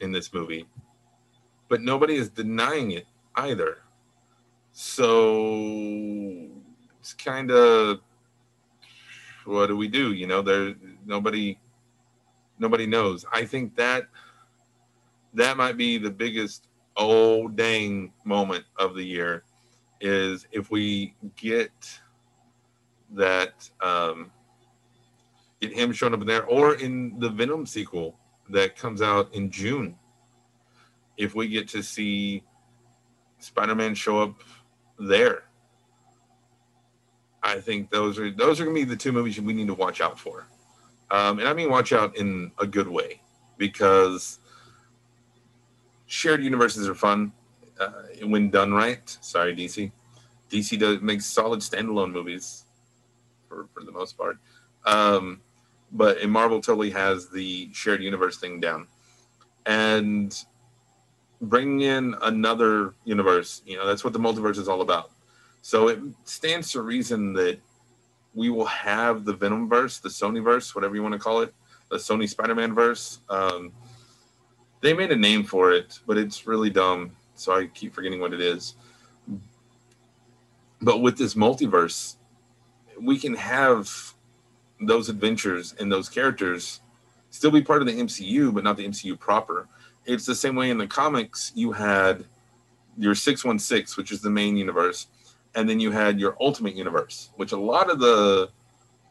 in 0.00 0.12
this 0.12 0.32
movie, 0.32 0.68
but 1.68 1.80
nobody 1.80 2.14
is 2.16 2.28
denying 2.28 2.92
it 2.92 3.06
either. 3.36 3.78
So 4.72 5.50
it's 7.00 7.14
kind 7.14 7.50
of 7.50 8.00
what 9.44 9.68
do 9.68 9.76
we 9.78 9.88
do? 9.88 10.12
You 10.12 10.26
know, 10.26 10.42
there 10.42 10.74
nobody 11.06 11.58
nobody 12.58 12.86
knows. 12.86 13.24
I 13.32 13.46
think 13.46 13.74
that 13.76 14.08
that 15.32 15.56
might 15.56 15.78
be 15.78 15.96
the 15.96 16.10
biggest 16.10 16.68
oh 16.96 17.48
dang 17.48 18.12
moment 18.24 18.64
of 18.78 18.94
the 18.94 19.02
year 19.02 19.44
is 20.00 20.46
if 20.52 20.70
we 20.70 21.14
get 21.36 21.72
that 23.14 23.68
um, 23.80 24.30
get 25.60 25.72
him 25.72 25.92
showing 25.92 26.14
up 26.14 26.24
there 26.26 26.44
or 26.46 26.74
in 26.74 27.18
the 27.18 27.28
Venom 27.28 27.66
sequel 27.66 28.18
that 28.50 28.76
comes 28.76 29.02
out 29.02 29.32
in 29.34 29.50
June. 29.50 29.96
If 31.16 31.34
we 31.34 31.48
get 31.48 31.68
to 31.68 31.82
see 31.82 32.44
Spider-Man 33.38 33.94
show 33.94 34.22
up 34.22 34.34
there, 34.98 35.44
I 37.42 37.60
think 37.60 37.90
those 37.90 38.18
are 38.18 38.30
those 38.30 38.60
are 38.60 38.64
gonna 38.64 38.74
be 38.74 38.84
the 38.84 38.96
two 38.96 39.12
movies 39.12 39.40
we 39.40 39.52
need 39.52 39.68
to 39.68 39.74
watch 39.74 40.00
out 40.00 40.18
for. 40.18 40.46
Um, 41.10 41.38
and 41.38 41.48
I 41.48 41.54
mean 41.54 41.70
watch 41.70 41.92
out 41.92 42.16
in 42.16 42.52
a 42.58 42.66
good 42.66 42.88
way 42.88 43.20
because 43.56 44.38
shared 46.06 46.42
universes 46.42 46.88
are 46.88 46.94
fun 46.94 47.32
uh, 47.80 47.90
when 48.24 48.50
done 48.50 48.72
right. 48.72 49.16
Sorry, 49.20 49.54
DC. 49.54 49.90
DC 50.50 50.78
does 50.78 51.00
makes 51.00 51.26
solid 51.26 51.60
standalone 51.60 52.12
movies 52.12 52.64
for, 53.48 53.68
for 53.74 53.82
the 53.84 53.92
most 53.92 54.16
part. 54.16 54.38
Um, 54.84 55.40
but 55.92 56.26
Marvel 56.28 56.60
totally 56.60 56.90
has 56.90 57.28
the 57.28 57.70
shared 57.72 58.02
universe 58.02 58.38
thing 58.38 58.60
down. 58.60 58.86
And 59.66 60.34
bringing 61.40 61.80
in 61.80 62.14
another 62.22 62.94
universe, 63.04 63.62
you 63.66 63.76
know, 63.76 63.86
that's 63.86 64.04
what 64.04 64.12
the 64.12 64.18
multiverse 64.18 64.58
is 64.58 64.68
all 64.68 64.80
about. 64.80 65.10
So 65.62 65.88
it 65.88 66.00
stands 66.24 66.72
to 66.72 66.82
reason 66.82 67.32
that 67.34 67.58
we 68.34 68.50
will 68.50 68.66
have 68.66 69.24
the 69.24 69.32
Venom 69.32 69.68
verse, 69.68 69.98
the 69.98 70.08
Sony 70.08 70.42
verse, 70.42 70.74
whatever 70.74 70.94
you 70.94 71.02
want 71.02 71.14
to 71.14 71.18
call 71.18 71.40
it, 71.40 71.52
the 71.90 71.96
Sony 71.96 72.28
Spider-Man 72.28 72.74
verse. 72.74 73.20
Um, 73.28 73.72
they 74.80 74.92
made 74.92 75.10
a 75.10 75.16
name 75.16 75.44
for 75.44 75.72
it, 75.72 75.98
but 76.06 76.16
it's 76.16 76.46
really 76.46 76.70
dumb. 76.70 77.12
So 77.34 77.52
I 77.52 77.66
keep 77.66 77.94
forgetting 77.94 78.20
what 78.20 78.32
it 78.32 78.40
is. 78.40 78.74
But 80.80 81.00
with 81.00 81.18
this 81.18 81.34
multiverse, 81.34 82.16
we 83.00 83.18
can 83.18 83.34
have 83.34 84.14
those 84.80 85.08
adventures 85.08 85.74
and 85.78 85.90
those 85.90 86.08
characters 86.08 86.80
still 87.30 87.50
be 87.50 87.62
part 87.62 87.82
of 87.82 87.86
the 87.86 88.00
MCU, 88.00 88.52
but 88.52 88.64
not 88.64 88.76
the 88.76 88.86
MCU 88.86 89.18
proper. 89.18 89.68
It's 90.06 90.24
the 90.24 90.34
same 90.34 90.56
way 90.56 90.70
in 90.70 90.78
the 90.78 90.86
comics. 90.86 91.52
You 91.54 91.72
had 91.72 92.24
your 92.96 93.14
616, 93.14 94.00
which 94.00 94.12
is 94.12 94.20
the 94.20 94.30
main 94.30 94.56
universe, 94.56 95.06
and 95.54 95.68
then 95.68 95.80
you 95.80 95.90
had 95.90 96.18
your 96.18 96.36
Ultimate 96.40 96.74
Universe, 96.74 97.30
which 97.36 97.52
a 97.52 97.56
lot 97.56 97.90
of 97.90 98.00
the 98.00 98.50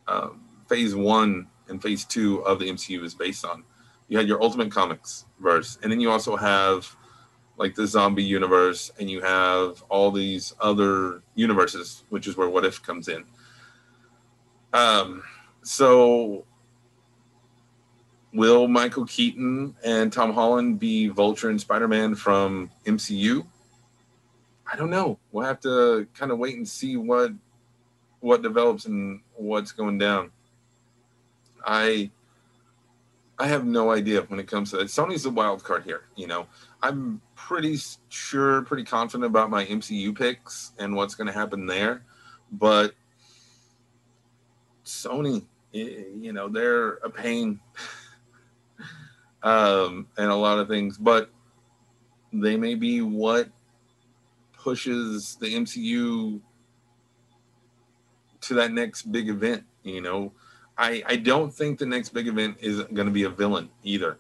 um, 0.08 0.41
Phase 0.67 0.95
One 0.95 1.47
and 1.69 1.82
Phase 1.82 2.06
Two 2.06 2.39
of 2.39 2.60
the 2.60 2.69
MCU 2.69 3.04
is 3.04 3.13
based 3.13 3.45
on. 3.45 3.63
You 4.08 4.17
had 4.17 4.28
your 4.28 4.41
Ultimate 4.41 4.71
Comics 4.71 5.26
verse, 5.39 5.78
and 5.82 5.91
then 5.91 6.00
you 6.00 6.10
also 6.12 6.36
have 6.36 6.95
like 7.58 7.76
the 7.76 7.88
zombie 7.88 8.23
universe, 8.23 8.91
and 9.00 9.10
you 9.10 9.21
have 9.21 9.82
all 9.89 10.12
these 10.12 10.54
other 10.60 11.23
universes, 11.36 12.04
which 12.10 12.28
is 12.28 12.38
where 12.38 12.50
What 12.50 12.65
If 12.65 12.84
comes 12.84 13.08
in. 13.08 13.26
Um, 14.74 15.24
so 15.64 16.46
will 18.34 18.68
Michael 18.68 19.06
Keaton 19.06 19.76
and 19.84 20.12
Tom 20.12 20.34
Holland 20.34 20.80
be 20.80 21.08
Vulture 21.08 21.50
and 21.50 21.60
Spider 21.60 21.88
Man 21.88 22.16
from 22.16 22.70
MCU? 22.86 23.46
I 24.72 24.76
don't 24.76 24.90
know. 24.90 25.18
We'll 25.32 25.46
have 25.46 25.60
to 25.62 26.08
kind 26.14 26.32
of 26.32 26.38
wait 26.38 26.56
and 26.56 26.68
see 26.68 26.98
what 26.98 27.32
what 28.20 28.42
develops 28.42 28.86
and 28.86 29.22
what's 29.36 29.72
going 29.72 29.98
down. 29.98 30.32
I 31.66 32.12
I 33.40 33.48
have 33.48 33.66
no 33.66 33.92
idea 33.92 34.22
when 34.22 34.40
it 34.40 34.48
comes 34.48 34.72
to 34.72 34.78
that. 34.78 34.88
Sony's 34.88 35.24
the 35.24 35.30
wild 35.30 35.64
card 35.64 35.84
here. 35.84 36.06
You 36.16 36.28
know, 36.28 36.48
I'm 36.82 37.22
pretty 37.36 37.78
sure, 38.10 38.64
pretty 38.64 38.84
confident 38.84 39.26
about 39.26 39.50
my 39.50 39.66
MCU 39.66 40.18
picks 40.18 40.74
and 40.80 40.96
what's 40.96 41.16
going 41.16 41.28
to 41.28 41.34
happen 41.34 41.66
there, 41.66 42.04
but 42.52 42.94
Sony, 44.88 45.43
you 45.73 46.32
know, 46.34 46.47
they're 46.47 46.93
a 46.95 47.10
pain. 47.10 47.60
um, 49.43 50.08
and 50.17 50.30
a 50.32 50.36
lot 50.36 50.60
of 50.60 50.67
things, 50.67 50.97
but 50.97 51.30
they 52.34 52.58
may 52.58 52.76
be 52.76 53.02
what 53.02 53.50
pushes 54.54 55.36
the 55.39 55.47
MCU 55.47 56.41
to 58.41 58.54
that 58.54 58.71
next 58.71 59.12
big 59.12 59.30
event. 59.30 59.63
You 59.84 60.02
know, 60.02 60.34
I 60.78 61.04
I 61.06 61.15
don't 61.17 61.54
think 61.54 61.80
the 61.80 61.86
next 61.86 62.10
big 62.10 62.28
event 62.28 62.58
is 62.62 62.82
going 62.84 63.08
to 63.08 63.13
be 63.13 63.23
a 63.23 63.30
villain 63.30 63.69
either. 63.84 64.19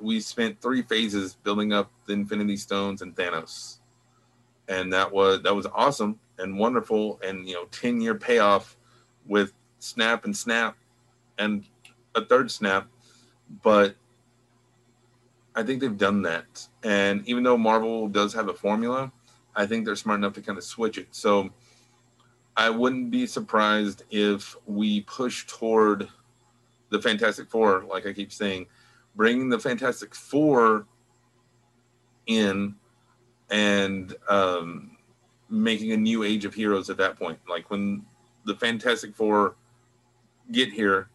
We 0.00 0.20
spent 0.20 0.60
three 0.60 0.82
phases 0.82 1.34
building 1.34 1.72
up 1.72 1.90
the 2.06 2.14
Infinity 2.14 2.56
Stones 2.56 3.02
and 3.02 3.14
Thanos, 3.14 3.78
and 4.68 4.92
that 4.92 5.12
was 5.12 5.42
that 5.42 5.54
was 5.54 5.66
awesome 5.66 6.18
and 6.38 6.58
wonderful, 6.58 7.20
and 7.22 7.48
you 7.48 7.54
know, 7.54 7.66
ten 7.66 8.00
year 8.00 8.14
payoff 8.14 8.76
with 9.26 9.52
Snap 9.78 10.24
and 10.24 10.36
Snap, 10.36 10.76
and 11.38 11.64
a 12.14 12.24
third 12.24 12.50
Snap, 12.50 12.88
but 13.62 13.94
I 15.54 15.62
think 15.62 15.80
they've 15.80 15.96
done 15.96 16.22
that. 16.22 16.68
And 16.82 17.26
even 17.28 17.42
though 17.42 17.58
Marvel 17.58 18.08
does 18.08 18.32
have 18.34 18.48
a 18.48 18.54
formula, 18.54 19.12
I 19.56 19.66
think 19.66 19.84
they're 19.84 19.96
smart 19.96 20.18
enough 20.18 20.34
to 20.34 20.40
kind 20.40 20.56
of 20.56 20.64
switch 20.64 20.98
it. 20.98 21.08
So 21.10 21.50
I 22.56 22.70
wouldn't 22.70 23.10
be 23.10 23.26
surprised 23.26 24.04
if 24.10 24.56
we 24.66 25.02
push 25.02 25.46
toward 25.46 26.08
the 26.90 27.00
Fantastic 27.00 27.50
Four, 27.50 27.84
like 27.84 28.06
I 28.06 28.12
keep 28.12 28.32
saying, 28.32 28.66
bringing 29.14 29.48
the 29.48 29.58
Fantastic 29.58 30.14
Four 30.14 30.86
in 32.26 32.74
and 33.50 34.14
um, 34.28 34.96
making 35.48 35.92
a 35.92 35.96
new 35.96 36.22
age 36.22 36.44
of 36.44 36.54
heroes 36.54 36.90
at 36.90 36.96
that 36.98 37.18
point. 37.18 37.38
Like 37.48 37.70
when 37.70 38.04
the 38.44 38.54
Fantastic 38.54 39.14
Four 39.14 39.56
get 40.50 40.72
here, 40.72 41.08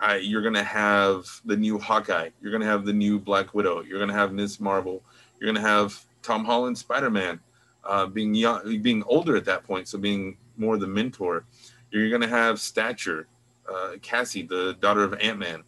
I, 0.00 0.16
you're 0.16 0.42
going 0.42 0.54
to 0.54 0.64
have 0.64 1.26
the 1.44 1.56
new 1.56 1.78
Hawkeye. 1.78 2.30
You're 2.40 2.52
going 2.52 2.62
to 2.62 2.68
have 2.68 2.84
the 2.84 2.92
new 2.92 3.18
Black 3.18 3.54
Widow. 3.54 3.82
You're 3.82 3.98
going 3.98 4.10
to 4.10 4.14
have 4.14 4.32
Miss 4.32 4.60
Marvel. 4.60 5.02
You're 5.38 5.52
going 5.52 5.62
to 5.62 5.68
have 5.68 6.04
Tom 6.22 6.44
Holland 6.44 6.78
Spider 6.78 7.10
Man, 7.10 7.40
uh, 7.84 8.06
being 8.06 8.34
young, 8.34 8.80
being 8.82 9.02
older 9.06 9.36
at 9.36 9.44
that 9.46 9.64
point, 9.64 9.88
so 9.88 9.98
being 9.98 10.36
more 10.56 10.76
the 10.76 10.86
mentor. 10.86 11.44
You're 11.90 12.10
going 12.10 12.22
to 12.22 12.28
have 12.28 12.60
Stature, 12.60 13.26
uh, 13.72 13.92
Cassie, 14.02 14.42
the 14.42 14.76
daughter 14.80 15.02
of 15.02 15.14
Ant 15.14 15.38
Man, 15.38 15.64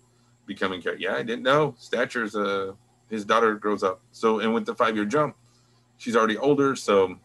becoming 0.46 0.83
character. 0.83 1.03
Yeah, 1.03 1.14
I 1.16 1.23
didn't 1.23 1.42
know. 1.42 1.75
Stature's 1.79 2.37
uh, 2.37 2.73
his 3.09 3.25
daughter 3.25 3.55
grows 3.55 3.83
up. 3.83 4.01
So, 4.12 4.40
and 4.40 4.55
with 4.55 4.66
the 4.66 4.75
five 4.75 4.96
year 4.96 5.05
jump, 5.05 5.37
she's 5.96 6.16
already 6.16 6.37
older. 6.37 6.77
So, 6.77 7.16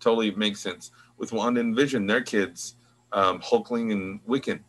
totally 0.00 0.30
makes 0.30 0.60
sense. 0.60 0.92
With 1.18 1.32
Wanda 1.32 1.60
and 1.60 1.74
Vision, 1.74 2.06
their 2.06 2.22
kids, 2.22 2.76
um, 3.12 3.40
Hulkling 3.40 3.92
and 3.92 4.24
Wiccan, 4.26 4.60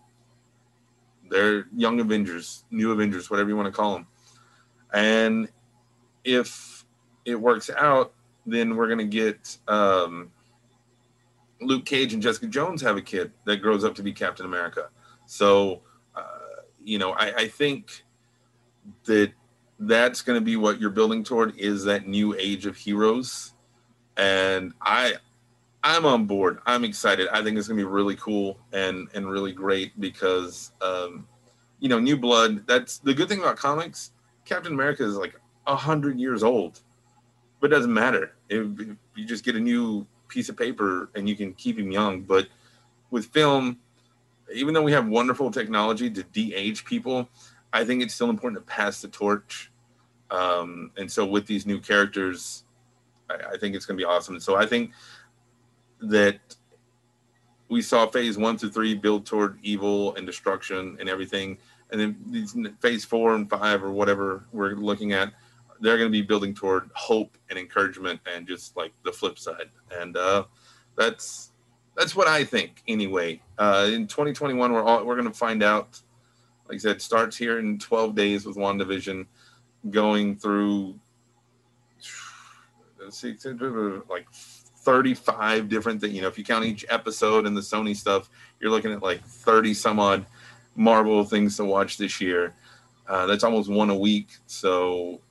they're 1.29 1.67
young 1.75 1.99
Avengers, 1.99 2.65
new 2.71 2.91
Avengers, 2.91 3.29
whatever 3.29 3.49
you 3.49 3.55
want 3.55 3.67
to 3.67 3.71
call 3.71 3.93
them. 3.93 4.07
And 4.93 5.49
if 6.23 6.85
it 7.25 7.35
works 7.35 7.69
out, 7.69 8.13
then 8.45 8.75
we're 8.75 8.87
going 8.87 8.99
to 8.99 9.05
get 9.05 9.57
um, 9.67 10.31
Luke 11.61 11.85
Cage 11.85 12.13
and 12.13 12.21
Jessica 12.21 12.47
Jones 12.47 12.81
have 12.81 12.97
a 12.97 13.01
kid 13.01 13.31
that 13.45 13.57
grows 13.57 13.83
up 13.83 13.95
to 13.95 14.03
be 14.03 14.13
Captain 14.13 14.45
America. 14.45 14.89
So, 15.25 15.81
uh, 16.15 16.63
you 16.83 16.97
know, 16.97 17.11
I, 17.11 17.33
I 17.35 17.47
think 17.47 18.03
that 19.05 19.31
that's 19.79 20.21
going 20.21 20.39
to 20.39 20.43
be 20.43 20.55
what 20.55 20.79
you're 20.79 20.89
building 20.89 21.23
toward 21.23 21.57
is 21.57 21.83
that 21.85 22.07
new 22.07 22.35
age 22.35 22.65
of 22.65 22.75
heroes. 22.75 23.53
And 24.17 24.73
I, 24.81 25.13
I'm 25.83 26.05
on 26.05 26.25
board. 26.25 26.59
I'm 26.65 26.83
excited. 26.83 27.27
I 27.29 27.41
think 27.43 27.57
it's 27.57 27.67
going 27.67 27.77
to 27.77 27.85
be 27.85 27.89
really 27.89 28.15
cool 28.15 28.59
and 28.73 29.07
and 29.13 29.29
really 29.29 29.53
great 29.53 29.99
because, 29.99 30.71
um, 30.81 31.27
you 31.79 31.87
know, 31.87 31.99
new 31.99 32.17
blood. 32.17 32.67
That's 32.67 32.97
the 32.99 33.13
good 33.13 33.29
thing 33.29 33.39
about 33.39 33.57
comics. 33.57 34.11
Captain 34.45 34.73
America 34.73 35.05
is 35.05 35.15
like 35.15 35.39
a 35.67 35.75
hundred 35.75 36.19
years 36.19 36.43
old, 36.43 36.81
but 37.59 37.71
it 37.71 37.75
doesn't 37.75 37.93
matter. 37.93 38.33
You 38.49 38.97
just 39.25 39.45
get 39.45 39.55
a 39.55 39.59
new 39.59 40.05
piece 40.27 40.49
of 40.49 40.57
paper 40.57 41.09
and 41.15 41.29
you 41.29 41.35
can 41.35 41.53
keep 41.53 41.77
him 41.77 41.91
young. 41.91 42.21
But 42.21 42.47
with 43.11 43.27
film, 43.27 43.77
even 44.53 44.73
though 44.73 44.81
we 44.81 44.91
have 44.91 45.07
wonderful 45.07 45.51
technology 45.51 46.09
to 46.09 46.23
de-age 46.23 46.83
people, 46.85 47.29
I 47.71 47.85
think 47.85 48.01
it's 48.01 48.13
still 48.13 48.29
important 48.29 48.65
to 48.65 48.73
pass 48.73 49.01
the 49.01 49.07
torch. 49.07 49.71
Um, 50.31 50.91
and 50.97 51.11
so 51.11 51.25
with 51.25 51.45
these 51.45 51.65
new 51.65 51.79
characters, 51.79 52.63
I, 53.29 53.53
I 53.53 53.57
think 53.57 53.75
it's 53.75 53.85
going 53.85 53.97
to 53.97 54.01
be 54.01 54.05
awesome. 54.05 54.35
And 54.35 54.43
so 54.43 54.55
I 54.55 54.65
think 54.65 54.91
that 56.01 56.39
we 57.69 57.81
saw 57.81 58.07
phase 58.07 58.37
one 58.37 58.57
through 58.57 58.71
three 58.71 58.95
build 58.95 59.25
toward 59.25 59.59
evil 59.61 60.15
and 60.15 60.25
destruction 60.25 60.97
and 60.99 61.09
everything. 61.09 61.57
And 61.91 61.99
then 61.99 62.17
these 62.27 62.55
phase 62.79 63.05
four 63.05 63.35
and 63.35 63.49
five 63.49 63.83
or 63.83 63.91
whatever 63.91 64.45
we're 64.51 64.75
looking 64.75 65.13
at 65.13 65.33
they're 65.81 65.97
going 65.97 66.09
to 66.09 66.11
be 66.11 66.21
building 66.21 66.53
toward 66.53 66.89
hope 66.93 67.37
and 67.49 67.57
encouragement 67.57 68.19
and 68.33 68.47
just 68.47 68.75
like 68.75 68.91
the 69.03 69.11
flip 69.11 69.39
side 69.39 69.69
and 69.99 70.17
uh, 70.17 70.43
that's 70.95 71.51
that's 71.95 72.15
what 72.15 72.27
i 72.27 72.43
think 72.43 72.83
anyway 72.87 73.41
uh, 73.57 73.89
in 73.91 74.07
2021 74.07 74.71
we're 74.71 74.83
all 74.83 75.05
we're 75.05 75.15
going 75.15 75.27
to 75.27 75.37
find 75.37 75.63
out 75.63 76.01
like 76.67 76.75
i 76.75 76.79
said 76.79 77.01
starts 77.01 77.37
here 77.37 77.59
in 77.59 77.77
12 77.79 78.15
days 78.15 78.45
with 78.45 78.57
wandavision 78.57 79.25
going 79.89 80.35
through 80.35 80.99
like 84.09 84.27
35 84.89 85.69
different 85.69 86.01
things 86.01 86.13
you 86.13 86.21
know 86.21 86.27
if 86.27 86.37
you 86.37 86.43
count 86.43 86.65
each 86.65 86.83
episode 86.89 87.45
and 87.45 87.55
the 87.55 87.61
sony 87.61 87.95
stuff 87.95 88.27
you're 88.59 88.71
looking 88.71 88.91
at 88.91 89.03
like 89.03 89.23
30 89.23 89.73
some 89.75 89.99
odd 89.99 90.25
marvel 90.75 91.23
things 91.23 91.57
to 91.57 91.63
watch 91.63 91.97
this 91.97 92.19
year 92.19 92.55
uh, 93.07 93.27
that's 93.27 93.43
almost 93.43 93.69
one 93.69 93.91
a 93.91 93.95
week 93.95 94.29
so 94.47 95.21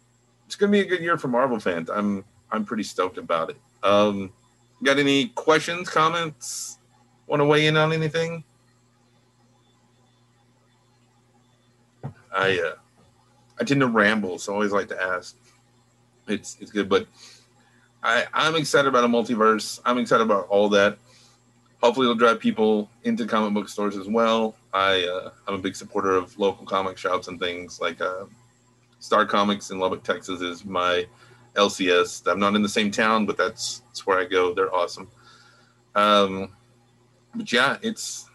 it's 0.49 0.57
gonna 0.57 0.73
be 0.73 0.81
a 0.81 0.87
good 0.87 1.03
year 1.03 1.19
for 1.19 1.29
Marvel 1.29 1.61
fans. 1.61 1.91
I'm 1.91 2.25
I'm 2.51 2.65
pretty 2.65 2.83
stoked 2.83 3.19
about 3.19 3.51
it. 3.51 3.59
Um, 3.83 4.33
got 4.83 4.99
any 4.99 5.29
questions, 5.29 5.91
comments? 5.91 6.79
Want 7.27 7.41
to 7.41 7.45
weigh 7.45 7.67
in 7.67 7.77
on 7.77 7.93
anything? 7.93 8.43
I 12.35 12.59
uh, 12.59 12.77
I 13.61 13.65
tend 13.65 13.83
to 13.83 13.89
ramble, 13.89 14.39
so 14.39 14.53
I 14.53 14.55
always 14.55 14.73
like 14.73 14.89
to 14.89 14.99
ask. 15.01 15.37
It's 16.29 16.57
it's 16.61 16.71
good, 16.71 16.89
but 16.89 17.07
I 18.03 18.27
I'm 18.33 18.57
excited 18.57 18.89
about 18.89 19.05
a 19.05 19.09
multiverse. 19.09 19.81
I'm 19.85 19.99
excited 19.99 20.23
about 20.23 20.49
all 20.49 20.69
that. 20.71 20.99
Hopefully, 21.83 22.07
it'll 22.07 22.17
drive 22.17 22.41
people 22.41 22.91
into 23.05 23.27
comic 23.27 23.55
book 23.55 23.69
stores 23.69 23.97
as 23.97 24.09
well. 24.09 24.57
I 24.73 25.05
uh, 25.05 25.31
I'm 25.47 25.55
a 25.55 25.59
big 25.59 25.77
supporter 25.77 26.13
of 26.13 26.39
local 26.39 26.67
comic 26.67 26.99
shops 26.99 27.29
and 27.29 27.39
things 27.39 27.81
like 27.81 28.01
uh, 28.01 28.25
Star 29.01 29.25
Comics 29.25 29.71
in 29.71 29.79
Lubbock, 29.79 30.03
Texas 30.03 30.41
is 30.41 30.65
my 30.65 31.07
LCS. 31.55 32.27
I'm 32.31 32.41
not 32.41 32.55
in 32.55 32.63
the 32.63 32.69
same 32.69 32.91
town, 32.91 33.27
but 33.27 33.37
that's, 33.37 33.81
that's 33.81 34.07
where 34.07 34.19
I 34.19 34.25
go. 34.25 34.55
They're 34.55 34.75
awesome. 34.75 35.09
Um, 35.95 36.55
but 37.35 37.53
yeah, 37.53 37.77
it's 37.83 38.29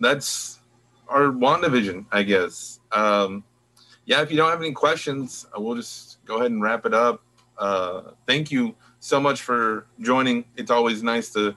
that's 0.00 0.60
our 1.08 1.28
WandaVision, 1.28 2.06
I 2.10 2.22
guess. 2.22 2.80
Um, 2.90 3.44
yeah, 4.04 4.20
if 4.22 4.30
you 4.30 4.36
don't 4.36 4.50
have 4.50 4.60
any 4.60 4.72
questions, 4.72 5.46
we'll 5.56 5.76
just 5.76 6.24
go 6.24 6.36
ahead 6.36 6.50
and 6.50 6.62
wrap 6.62 6.86
it 6.86 6.94
up. 6.94 7.22
Uh, 7.58 8.12
thank 8.26 8.50
you 8.50 8.74
so 9.02 9.20
much 9.20 9.42
for 9.42 9.86
joining. 10.00 10.44
It's 10.56 10.70
always 10.70 11.02
nice 11.02 11.30
to 11.32 11.56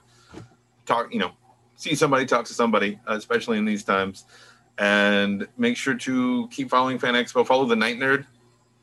talk, 0.84 1.12
you 1.12 1.20
know, 1.20 1.30
see 1.76 1.94
somebody 1.94 2.26
talk 2.26 2.44
to 2.46 2.54
somebody, 2.54 2.98
especially 3.06 3.58
in 3.58 3.64
these 3.64 3.84
times. 3.84 4.24
And 4.78 5.48
make 5.56 5.76
sure 5.76 5.94
to 5.94 6.48
keep 6.48 6.68
following 6.68 6.98
Fan 6.98 7.14
Expo. 7.14 7.46
Follow 7.46 7.64
the 7.64 7.76
Night 7.76 7.96
Nerd 7.98 8.26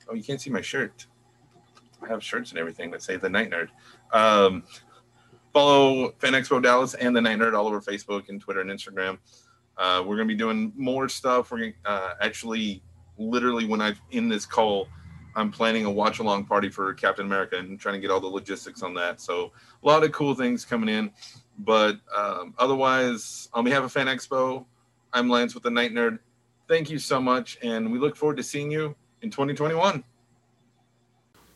Oh, 0.09 0.13
you 0.13 0.23
can't 0.23 0.41
see 0.41 0.49
my 0.49 0.61
shirt. 0.61 1.07
I 2.01 2.07
have 2.07 2.23
shirts 2.23 2.51
and 2.51 2.59
everything 2.59 2.91
that 2.91 3.01
say 3.01 3.17
the 3.17 3.29
Night 3.29 3.49
Nerd. 3.49 3.69
Um, 4.11 4.63
follow 5.53 6.11
Fan 6.19 6.33
Expo 6.33 6.61
Dallas 6.61 6.93
and 6.95 7.15
the 7.15 7.21
Night 7.21 7.39
Nerd 7.39 7.53
all 7.53 7.67
over 7.67 7.81
Facebook 7.81 8.29
and 8.29 8.41
Twitter 8.41 8.61
and 8.61 8.69
Instagram. 8.69 9.17
Uh, 9.77 10.03
we're 10.05 10.15
gonna 10.15 10.27
be 10.27 10.35
doing 10.35 10.73
more 10.75 11.07
stuff. 11.07 11.51
We're 11.51 11.59
gonna 11.59 11.73
uh, 11.85 12.13
actually, 12.21 12.83
literally, 13.17 13.65
when 13.65 13.81
I'm 13.81 13.95
in 14.11 14.27
this 14.27 14.45
call, 14.45 14.87
I'm 15.35 15.51
planning 15.51 15.85
a 15.85 15.91
watch 15.91 16.19
along 16.19 16.45
party 16.45 16.69
for 16.69 16.93
Captain 16.93 17.25
America 17.25 17.57
and 17.57 17.79
trying 17.79 17.95
to 17.95 17.99
get 17.99 18.11
all 18.11 18.19
the 18.19 18.27
logistics 18.27 18.83
on 18.83 18.93
that. 18.95 19.21
So 19.21 19.51
a 19.83 19.87
lot 19.87 20.03
of 20.03 20.11
cool 20.11 20.35
things 20.35 20.65
coming 20.65 20.89
in. 20.89 21.11
But 21.59 21.99
um, 22.15 22.53
otherwise, 22.57 23.49
on 23.53 23.63
behalf 23.63 23.83
of 23.83 23.91
Fan 23.91 24.07
Expo, 24.07 24.65
I'm 25.11 25.29
Lance 25.29 25.53
with 25.53 25.63
the 25.63 25.69
Night 25.69 25.93
Nerd. 25.93 26.19
Thank 26.67 26.89
you 26.89 26.97
so 26.97 27.21
much, 27.21 27.57
and 27.61 27.91
we 27.91 27.99
look 27.99 28.15
forward 28.15 28.37
to 28.37 28.43
seeing 28.43 28.71
you 28.71 28.95
in 29.21 29.29
2021. 29.29 30.03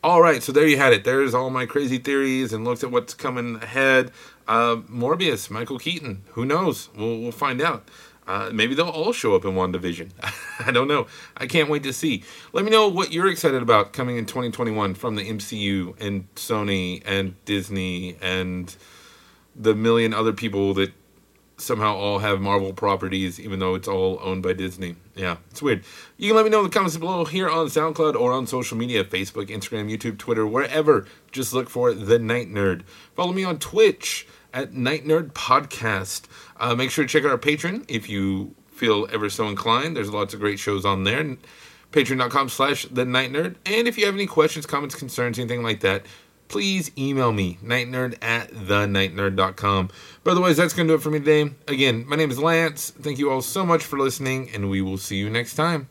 All 0.04 0.22
right, 0.22 0.42
so 0.42 0.52
there 0.52 0.66
you 0.66 0.76
had 0.76 0.92
it. 0.92 1.02
There's 1.02 1.34
all 1.34 1.50
my 1.50 1.66
crazy 1.66 1.98
theories 1.98 2.52
and 2.52 2.64
looks 2.64 2.84
at 2.84 2.92
what's 2.92 3.14
coming 3.14 3.56
ahead. 3.56 4.12
Uh, 4.46 4.76
Morbius, 4.88 5.50
Michael 5.50 5.78
Keaton. 5.78 6.22
Who 6.32 6.44
knows? 6.44 6.88
We'll, 6.96 7.18
we'll 7.18 7.32
find 7.32 7.60
out. 7.60 7.88
Uh, 8.28 8.50
maybe 8.52 8.74
they'll 8.74 8.90
all 8.90 9.12
show 9.12 9.34
up 9.34 9.46
in 9.46 9.52
WandaVision. 9.52 10.10
I 10.66 10.70
don't 10.70 10.86
know. 10.86 11.06
I 11.38 11.46
can't 11.46 11.70
wait 11.70 11.82
to 11.84 11.94
see. 11.94 12.22
Let 12.52 12.62
me 12.62 12.70
know 12.70 12.86
what 12.86 13.10
you're 13.10 13.28
excited 13.28 13.62
about 13.62 13.94
coming 13.94 14.18
in 14.18 14.26
2021 14.26 14.94
from 14.94 15.16
the 15.16 15.22
MCU 15.22 15.98
and 15.98 16.32
Sony 16.34 17.02
and 17.06 17.42
Disney 17.46 18.16
and 18.20 18.76
the 19.56 19.74
million 19.74 20.12
other 20.12 20.34
people 20.34 20.74
that 20.74 20.92
somehow 21.56 21.96
all 21.96 22.18
have 22.18 22.38
Marvel 22.38 22.74
properties, 22.74 23.40
even 23.40 23.60
though 23.60 23.74
it's 23.74 23.88
all 23.88 24.20
owned 24.22 24.42
by 24.42 24.52
Disney. 24.52 24.96
Yeah, 25.16 25.38
it's 25.50 25.62
weird. 25.62 25.82
You 26.18 26.28
can 26.28 26.36
let 26.36 26.44
me 26.44 26.50
know 26.50 26.58
in 26.58 26.64
the 26.64 26.70
comments 26.70 26.98
below 26.98 27.24
here 27.24 27.48
on 27.48 27.66
SoundCloud 27.66 28.14
or 28.14 28.32
on 28.32 28.46
social 28.46 28.76
media 28.76 29.04
Facebook, 29.04 29.48
Instagram, 29.48 29.90
YouTube, 29.90 30.18
Twitter, 30.18 30.46
wherever. 30.46 31.06
Just 31.32 31.54
look 31.54 31.70
for 31.70 31.94
The 31.94 32.18
Night 32.18 32.48
Nerd. 32.48 32.82
Follow 33.14 33.32
me 33.32 33.42
on 33.42 33.58
Twitch 33.58 34.26
at 34.52 34.72
Night 34.72 35.04
Nerd 35.04 35.32
Podcast. 35.32 36.22
Uh, 36.58 36.74
make 36.74 36.90
sure 36.90 37.04
to 37.04 37.08
check 37.08 37.24
out 37.24 37.30
our 37.30 37.38
Patreon 37.38 37.84
if 37.88 38.08
you 38.08 38.54
feel 38.70 39.06
ever 39.12 39.28
so 39.28 39.48
inclined. 39.48 39.96
There's 39.96 40.10
lots 40.10 40.34
of 40.34 40.40
great 40.40 40.58
shows 40.58 40.84
on 40.84 41.04
there. 41.04 41.36
Patreon.com 41.92 42.48
slash 42.48 42.84
The 42.86 43.04
Night 43.04 43.32
Nerd. 43.32 43.56
And 43.66 43.88
if 43.88 43.98
you 43.98 44.06
have 44.06 44.14
any 44.14 44.26
questions, 44.26 44.66
comments, 44.66 44.94
concerns, 44.94 45.38
anything 45.38 45.62
like 45.62 45.80
that, 45.80 46.04
please 46.48 46.90
email 46.96 47.32
me, 47.32 47.58
nightnerd 47.62 48.22
at 48.22 48.50
thenightnerd.com. 48.50 49.90
But 50.24 50.30
otherwise, 50.32 50.56
that's 50.56 50.74
going 50.74 50.88
to 50.88 50.92
do 50.92 50.96
it 50.96 51.02
for 51.02 51.10
me 51.10 51.18
today. 51.18 51.52
Again, 51.66 52.06
my 52.06 52.16
name 52.16 52.30
is 52.30 52.38
Lance. 52.38 52.90
Thank 52.90 53.18
you 53.18 53.30
all 53.30 53.42
so 53.42 53.64
much 53.64 53.84
for 53.84 53.98
listening, 53.98 54.50
and 54.52 54.70
we 54.70 54.82
will 54.82 54.98
see 54.98 55.16
you 55.16 55.30
next 55.30 55.54
time. 55.54 55.88